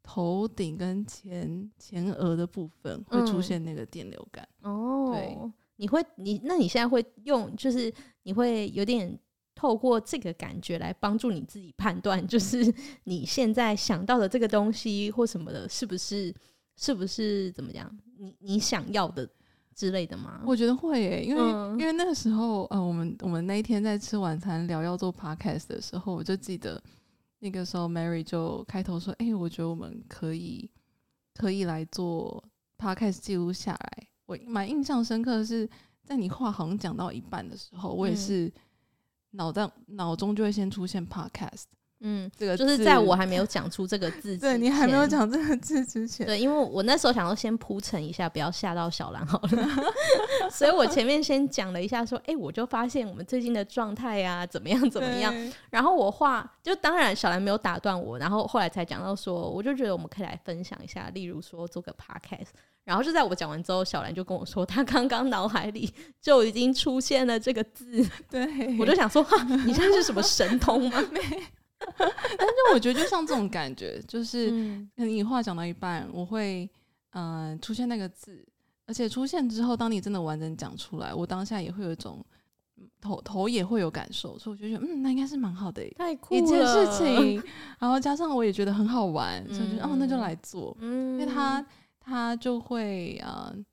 [0.01, 5.11] 头顶跟前前额的部分会出现那个电流感、嗯、哦。
[5.13, 5.38] 对，
[5.76, 7.93] 你会你那你现在会用，就是
[8.24, 9.20] 你会有点
[9.60, 16.34] 透过这个感觉来帮助你自己判断，就是 你现在想到的这个东西或什么的，是不是
[16.78, 17.91] 是不是怎么讲？
[18.18, 19.30] 你你想要的
[19.76, 20.41] 之类的吗？
[20.45, 26.82] 我觉得会诶，因为、嗯、因为那个时候呃，我们我们那一天在吃晚餐聊要做 podcast 的时候，我就记得。
[27.41, 30.70] 那个时候，Mary 就开头说：“哎、欸，我觉得我们可以
[31.36, 32.43] 可以来做
[32.78, 35.66] Podcast 记录下来。”我蛮印象深刻的是，
[36.03, 38.51] 在你话好像讲到一半的时候，我也是
[39.32, 41.66] 脑袋脑中就会先出现 Podcast。
[42.02, 49.68] 嗯，这个就是在我还没有讲出这个字， 对你还没有讲这个字之前，对，因为我那时候想要先铺陈一下，不要吓到小兰好了，
[50.50, 55.34] 所以我前面先讲了一下，说，哎、欸，我就发现我们最近的状态呀，怎么样怎么样，
[55.70, 62.52] 然后我话就当然小兰没有打断我，然后后来才讲到说，我就觉得我们可以来分享一下，例如说做个 podcast，
[62.90, 70.98] 然后就在我讲完之后，小兰就跟我说，她刚刚脑海里就已经出现了这个字， 对，我就想说，哈，你现在是什么神通吗？
[71.96, 74.50] 但是我觉得就像这种感觉，就是
[74.96, 76.68] 你话讲到一半，我会
[77.12, 78.44] 嗯、呃、出现那个字，
[78.88, 82.26] 而且出现之后，当你真的完整讲出来，我当下也会有一种
[83.00, 87.40] 头头也会有感受，所以我就觉得嗯，那应该是蛮好的一件事情。
[87.78, 91.64] 然后加上我也觉得很好玩，所以我觉得哦，那就来做，因为他
[92.10, 93.53] 他就会啊。
[93.53, 93.66] 呃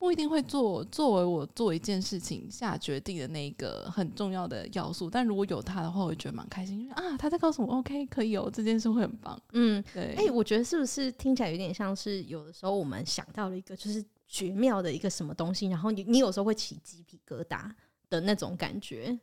[0.00, 9.38] 不一定会做作为我做一件事情下决定的那个很重要的要素，但如果有他的话，我觉得蛮开心，因为啊，他在告诉我，OK，可以哦这件事会很棒。
[9.52, 10.14] 嗯，对。
[10.14, 17.70] 哎、欸，我觉得是不是听起来有点像是有的时候我们想到了一个就是绝妙的一个什么东西，然后你你有时候会起鸡皮疙瘩
[18.08, 19.20] 的那种感觉。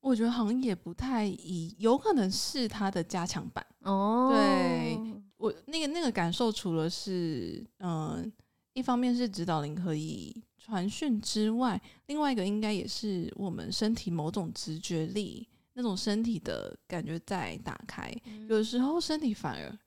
[0.00, 4.28] 我觉得好像也不太一，有可能是他的加强版哦。
[4.30, 4.98] 对，
[5.38, 8.30] 我那个那个感受，除了是嗯。
[8.74, 18.08] 一方面是指导灵可以传讯之外，另外一个应该也是我们身体某种直觉力，那种身体的感觉在打开。
[18.26, 19.78] 嗯、有时候身体反而，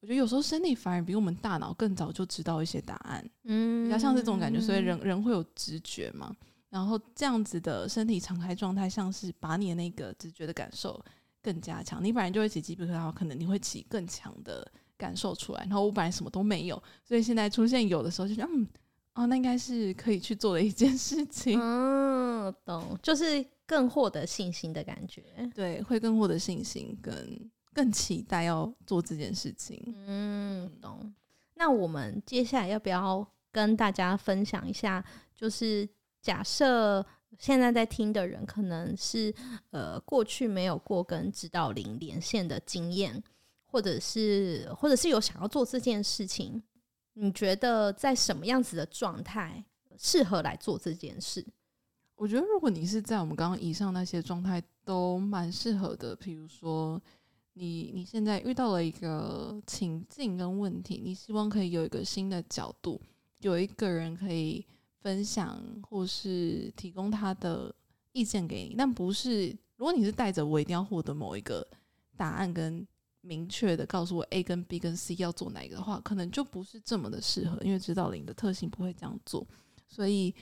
[0.00, 3.22] 我觉得有时候身体反而比我们大脑更早就知道一些答案。
[3.44, 6.34] 嗯，比较像这种感觉，所以人人会有直觉嘛。
[6.70, 10.98] 然后这样子的身体敞开状态，像是把你的那个直觉的感受
[11.42, 12.02] 更加强。
[12.02, 14.66] 你本来就会起鸡皮疙瘩，可能你会起更强的。
[14.98, 18.66] 感受出来，然后我本来什么都没有，所以现在出现有的时候就觉得，嗯，
[19.14, 21.58] 哦，那应该是可以去做的一件事情。
[21.58, 25.22] 嗯， 懂，就是更获得信心的感觉。
[25.54, 29.80] 对，会更获得信心，跟更期待要做这件事情。
[30.06, 31.14] 嗯，懂。
[31.54, 35.04] 那我们接下来要不要跟大家分享一下？
[35.34, 35.88] 就是
[36.20, 37.04] 假设
[37.38, 39.32] 现在在听的人，可能是
[39.70, 43.22] 呃过去没有过跟指导灵连线的经验。
[43.78, 46.60] 或者是，或者是有想要做这件事情，
[47.12, 49.64] 你觉得在什么样子的状态
[49.96, 51.46] 适合来做这件事？
[52.16, 56.16] 我觉得，如果你是在我们刚刚以上那些状态都蛮适合的。
[56.16, 57.00] 比如说
[57.52, 63.00] 你，你你现在遇到了一个情境跟问题，你希望可以有一个新的角度，
[63.38, 64.66] 有一个人可以
[65.02, 67.72] 分享或是提供他的
[68.10, 71.64] 意见给你，但不是，如果你是带着我一定要获得某一个
[72.16, 72.84] 答案跟。
[73.28, 79.46] 明确的告诉我 A 跟 B 跟 C 要做哪一个的话，可能就不是这么的适合，因为指导灵的特性不会这样做。
[79.86, 80.34] 所以，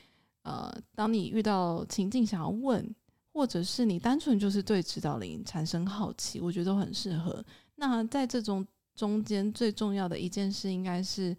[0.43, 2.95] 呃，当你遇到情境想要问，
[3.33, 7.45] 或者是你单纯就是对指导灵产生好奇，我觉得都很适合。
[7.75, 8.65] 那在这种
[8.95, 11.37] 中间最重要的一件事，应该是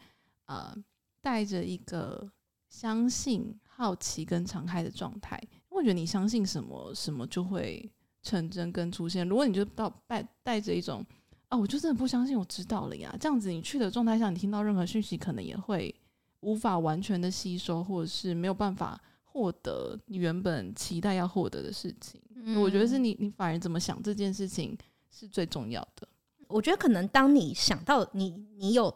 [0.48, 0.76] 呃，
[1.22, 2.30] 带着一个
[2.70, 5.42] 相信、好奇跟敞开的状态。
[5.70, 7.90] 我觉得你相信什么，什么就会
[8.22, 9.28] 成真跟出现。
[9.28, 11.06] 如果你就到带带着一种
[11.50, 13.16] 啊，我就真的不相信我知道了呀。
[13.20, 15.96] 这样子，你去的状态下，你听到任何讯息，可能也会
[16.42, 22.22] 无法完全的吸收，或者是没有办法获得你原本期待要获得的事情。
[22.36, 24.78] 嗯，我觉得是你，你反而怎么想这件事情
[25.10, 26.06] 是最重要的。
[26.50, 28.94] 我觉得可能当你想到你，你有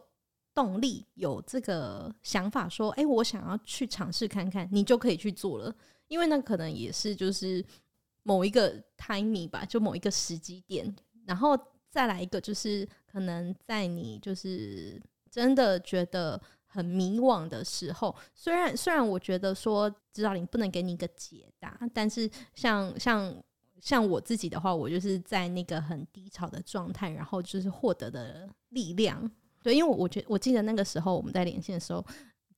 [0.54, 5.74] 动力，有这个想法，说，哎，我想要去尝试看看，你就可以去做了。
[6.10, 7.64] 因为那可能也是就是
[8.24, 10.94] 某一个 timing 吧，就某一个时机点，
[11.26, 11.58] 然后。
[11.92, 23.36] 再来一个，就是可能在你就是真的觉得很迷惘的时候，虽然虽然我觉得说指导灵不能给你一个解答，但是像像
[23.82, 29.30] 像我自己的话，我就是在那个很低潮的状态，然后就是获得的力量。
[29.62, 32.04] 对，因为我觉我记得那个时候我们在连线的时候，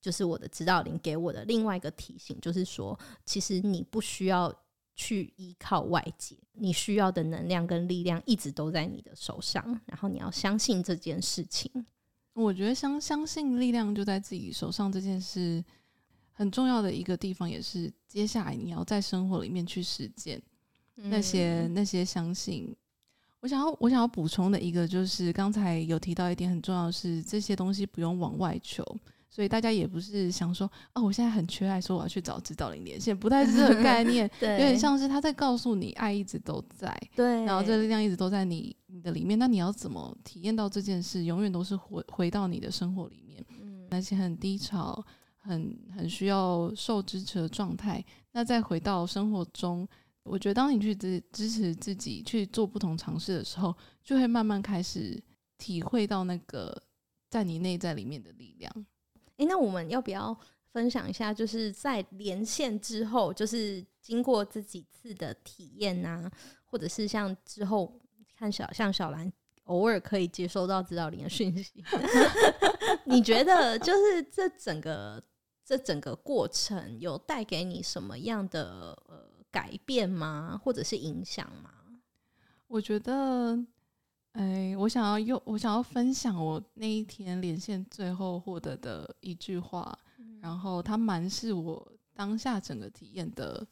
[0.00, 4.54] 就是我的指导灵给我的另外一个提醒，就是说，其实你不需要
[4.94, 11.70] 去依靠外界，你需要的能量跟力量一直都在你的手上，然后你要相信这件事情。
[12.32, 15.64] 我觉得相相信力量就在自己手上这件事
[16.32, 20.42] 很重要的一个地方，也是接下来你要在生活里面去实践
[20.94, 22.74] 那些、嗯、那些相信。
[23.40, 28.82] 我想要我想要补充的一个就是刚才有提到一点很重要的是这些东西不用往外求，
[29.34, 41.24] 所以大家也不是想说哦，我现在很缺爱，说我要去找指导灵连线，不太是这个概念， 对，有点像是他在告诉你爱一直都在，对，然后这力量一直都在你你的里面，那你要怎么体验到这件事？
[41.24, 45.04] 永远都是回回到你的生活里面，嗯，那些很低潮、
[45.36, 49.84] 很很需要受支持的状态，那再回到生活中。
[50.22, 55.22] 我觉得，当你去支支持自己去做不同尝试的时候，就会慢慢开始
[55.58, 56.80] 体会到那个
[57.28, 58.86] 在你内在里面的力量。
[59.36, 60.36] 诶，那我们要不要
[60.72, 61.32] 分享一下？
[61.32, 66.30] 就是在连线之后，就是经过这几次的体验啊，
[66.64, 68.00] 或者是像之后
[68.36, 69.32] 看小像小兰
[69.64, 71.84] 偶尔可以接收到指导灵的讯息，
[73.04, 75.22] 你觉得就是这整个
[75.64, 79.34] 这整个过程有带给你什么样的呃？
[79.54, 80.60] 改变吗？
[80.64, 81.70] 或者是影响吗？
[82.66, 83.56] 我觉得，
[84.34, 93.66] 哎，我想要用我想要分享我那一天连线最后获得的一句话，嗯、然后它蛮是我当下整个体验的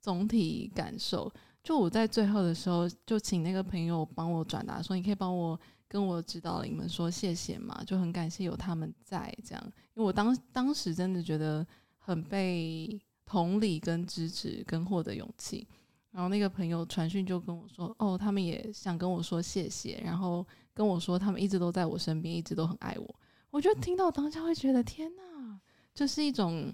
[0.00, 1.32] 总体感受。
[1.62, 5.58] 就我在最后的时候，就请那个朋友帮我转达说：“你可以帮我
[5.88, 9.62] 跟我指导你们说谢谢嘛，就很感谢有他们在这样。”
[9.96, 13.00] 因为我当当时真的觉得很被。
[13.28, 15.66] 同理、跟支持、跟获得勇气，
[16.16, 23.14] 然后那个朋友传讯就跟我说：“哦，他们也想跟我说谢谢，然后跟我说他们一直都在我身边，一直都很爱我。”
[23.52, 25.60] 我觉得听到当下会觉得天哪，
[25.92, 26.72] 就是一种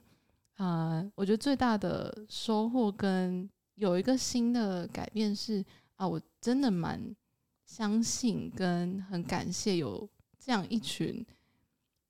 [0.54, 5.64] 啊、呃，我觉得最大的收获跟有一个新的改变是
[5.96, 7.02] 啊，我真的蛮
[7.66, 11.26] 相信跟很感谢有这样一群，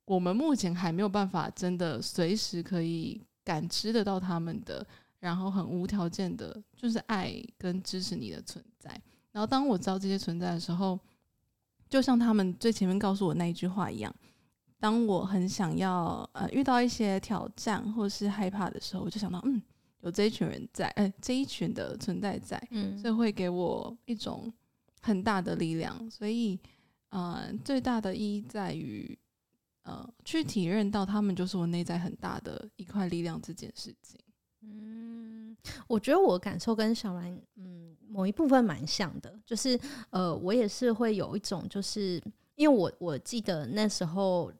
[0.05, 3.22] 我们目前还没有办法真的随时可以。
[3.45, 4.87] 感知得到他们的，
[5.23, 8.91] 然后很无条件的，就是爱跟支持你的存在。
[9.31, 10.99] 然后当我知道这些存在的时候，
[11.89, 14.12] 就像他们最前面告诉我那一句话一样，
[14.81, 19.62] 当我很想要呃遇到一些挑战或是害怕的时候，我就想到嗯，
[20.01, 24.53] 有这一群人在，呃，这一群的存在在，嗯，所以会给我一种
[25.03, 26.11] 很大的力量。
[26.11, 26.59] 所以，
[27.11, 29.16] 呃，最大的意义在于。
[29.85, 34.16] 呃，去体认到他们就是我内在很大的一块力量这件事情。
[34.63, 35.57] 嗯，
[35.87, 39.79] 我觉得我感受跟小兰嗯某一部分蛮像的，就是
[40.11, 42.23] 呃，我也是会有一种，就是
[42.55, 44.53] 因为我我记得那时候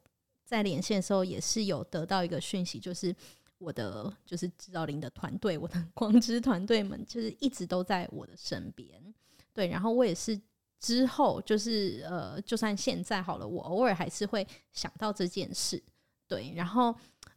[0.45, 3.15] 在连线的时候，也是有得到一个讯息，就是
[3.57, 9.13] 我的就是指导灵的团队，我的 光之团队们，就是一直都在我的身边。
[9.53, 10.39] 对，然后我也是。
[10.79, 15.81] 之后就是呃，就算现在好了，我偶尔还是会想到这件事，
[16.27, 16.93] 对，然后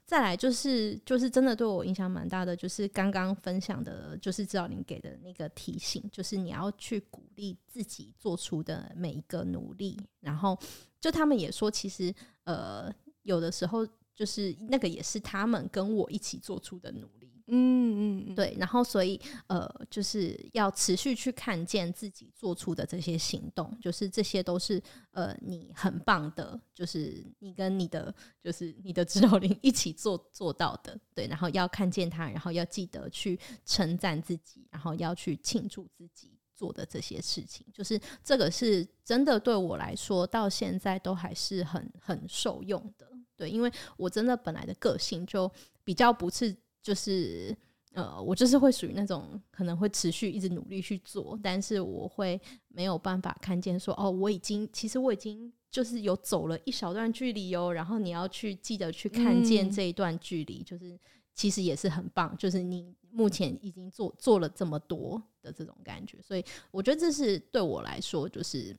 [0.07, 10.57] 再来就是就是真的对我影响蛮大的，就是刚刚分享的，就是知道您给的那个提醒，就是你要去鼓励自己做出的每一个努力，然后
[11.01, 12.89] 就他们也说，其实呃，
[13.25, 13.85] 有的时候
[14.15, 17.26] 就是那个也是他们跟我一起做出的努力。
[17.49, 24.83] 嗯嗯，对，然后所以呃，就是要持续去看见自己做出的这些行动，就是这些都是
[25.13, 45.49] 呃你很棒的，就是你跟你的就是你的指导灵一起做做到的，对，然后要看见他，然后要记得去称赞自己，然后要去庆祝自己做的这些事情，就是这个是真的对我来说到现在都还是很很受用的，对，因为我真的本来的个性就
[45.85, 46.57] 比较不是。
[46.87, 47.53] 就是
[47.95, 60.97] 呃，我就是会属于那种可能会持续一直努力去做，但是我会没有办法看见说哦，我已经其实我已经就是有走了一小段距离哦，然后你要去记得去看见这一段距离，嗯、就是
[61.35, 68.77] 其实也是很棒，就是你目前已经做做了这么多的这种感觉，所以我觉得这是对我来说就是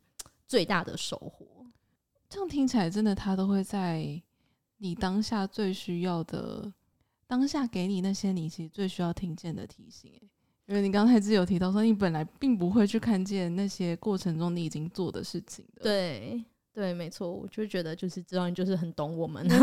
[0.48, 1.46] 最大的收获。
[2.30, 4.22] 这样听起来真的，他都会在
[4.78, 6.72] 你当下最需要的。
[7.28, 10.12] 当下给你那些你其实最需要听见的提醒，
[10.66, 15.84] 因为你刚才自己有提到说，你本来并不会去看见那些过程中你已经做的事情的。
[15.84, 19.48] 对，对，没错，我就觉得就是知道你就是很懂我们。
[19.48, 19.60] 对，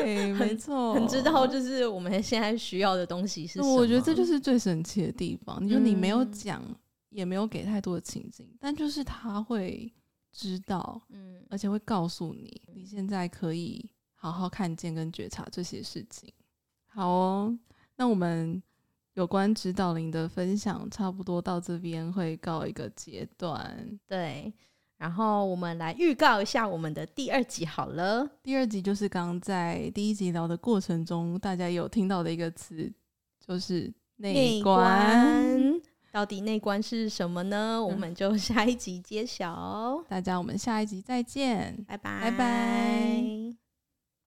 [0.00, 3.74] 对，没错，很知道就是我们现在需要的东西是什么。
[3.74, 5.58] 我觉得这就是最神奇的地方。
[5.60, 6.76] 你说你没有讲，嗯、
[7.10, 9.92] 也没有给太多的情景，但就是他会
[10.32, 13.89] 知道，嗯，而且会告诉你，你现在可以
[14.20, 16.30] 好好看见跟觉察这些事情。
[16.86, 17.58] 好哦，
[17.96, 18.62] 那我们
[19.14, 23.98] 有关指导灵的分享差不多到这边会告一个阶段。
[24.06, 24.52] 对。
[24.98, 28.28] 然后我们来预告一下我们的第二集好了。
[28.42, 32.92] 第二集就是刚在第一集聊的过程中，大家有听到的一个词，
[33.38, 35.80] 就是内观。
[36.12, 37.76] 到底内观是什么呢？
[37.78, 40.04] 嗯、我们就 下一集揭晓。
[40.06, 43.59] 大家，我们下一集再见，拜拜，拜拜。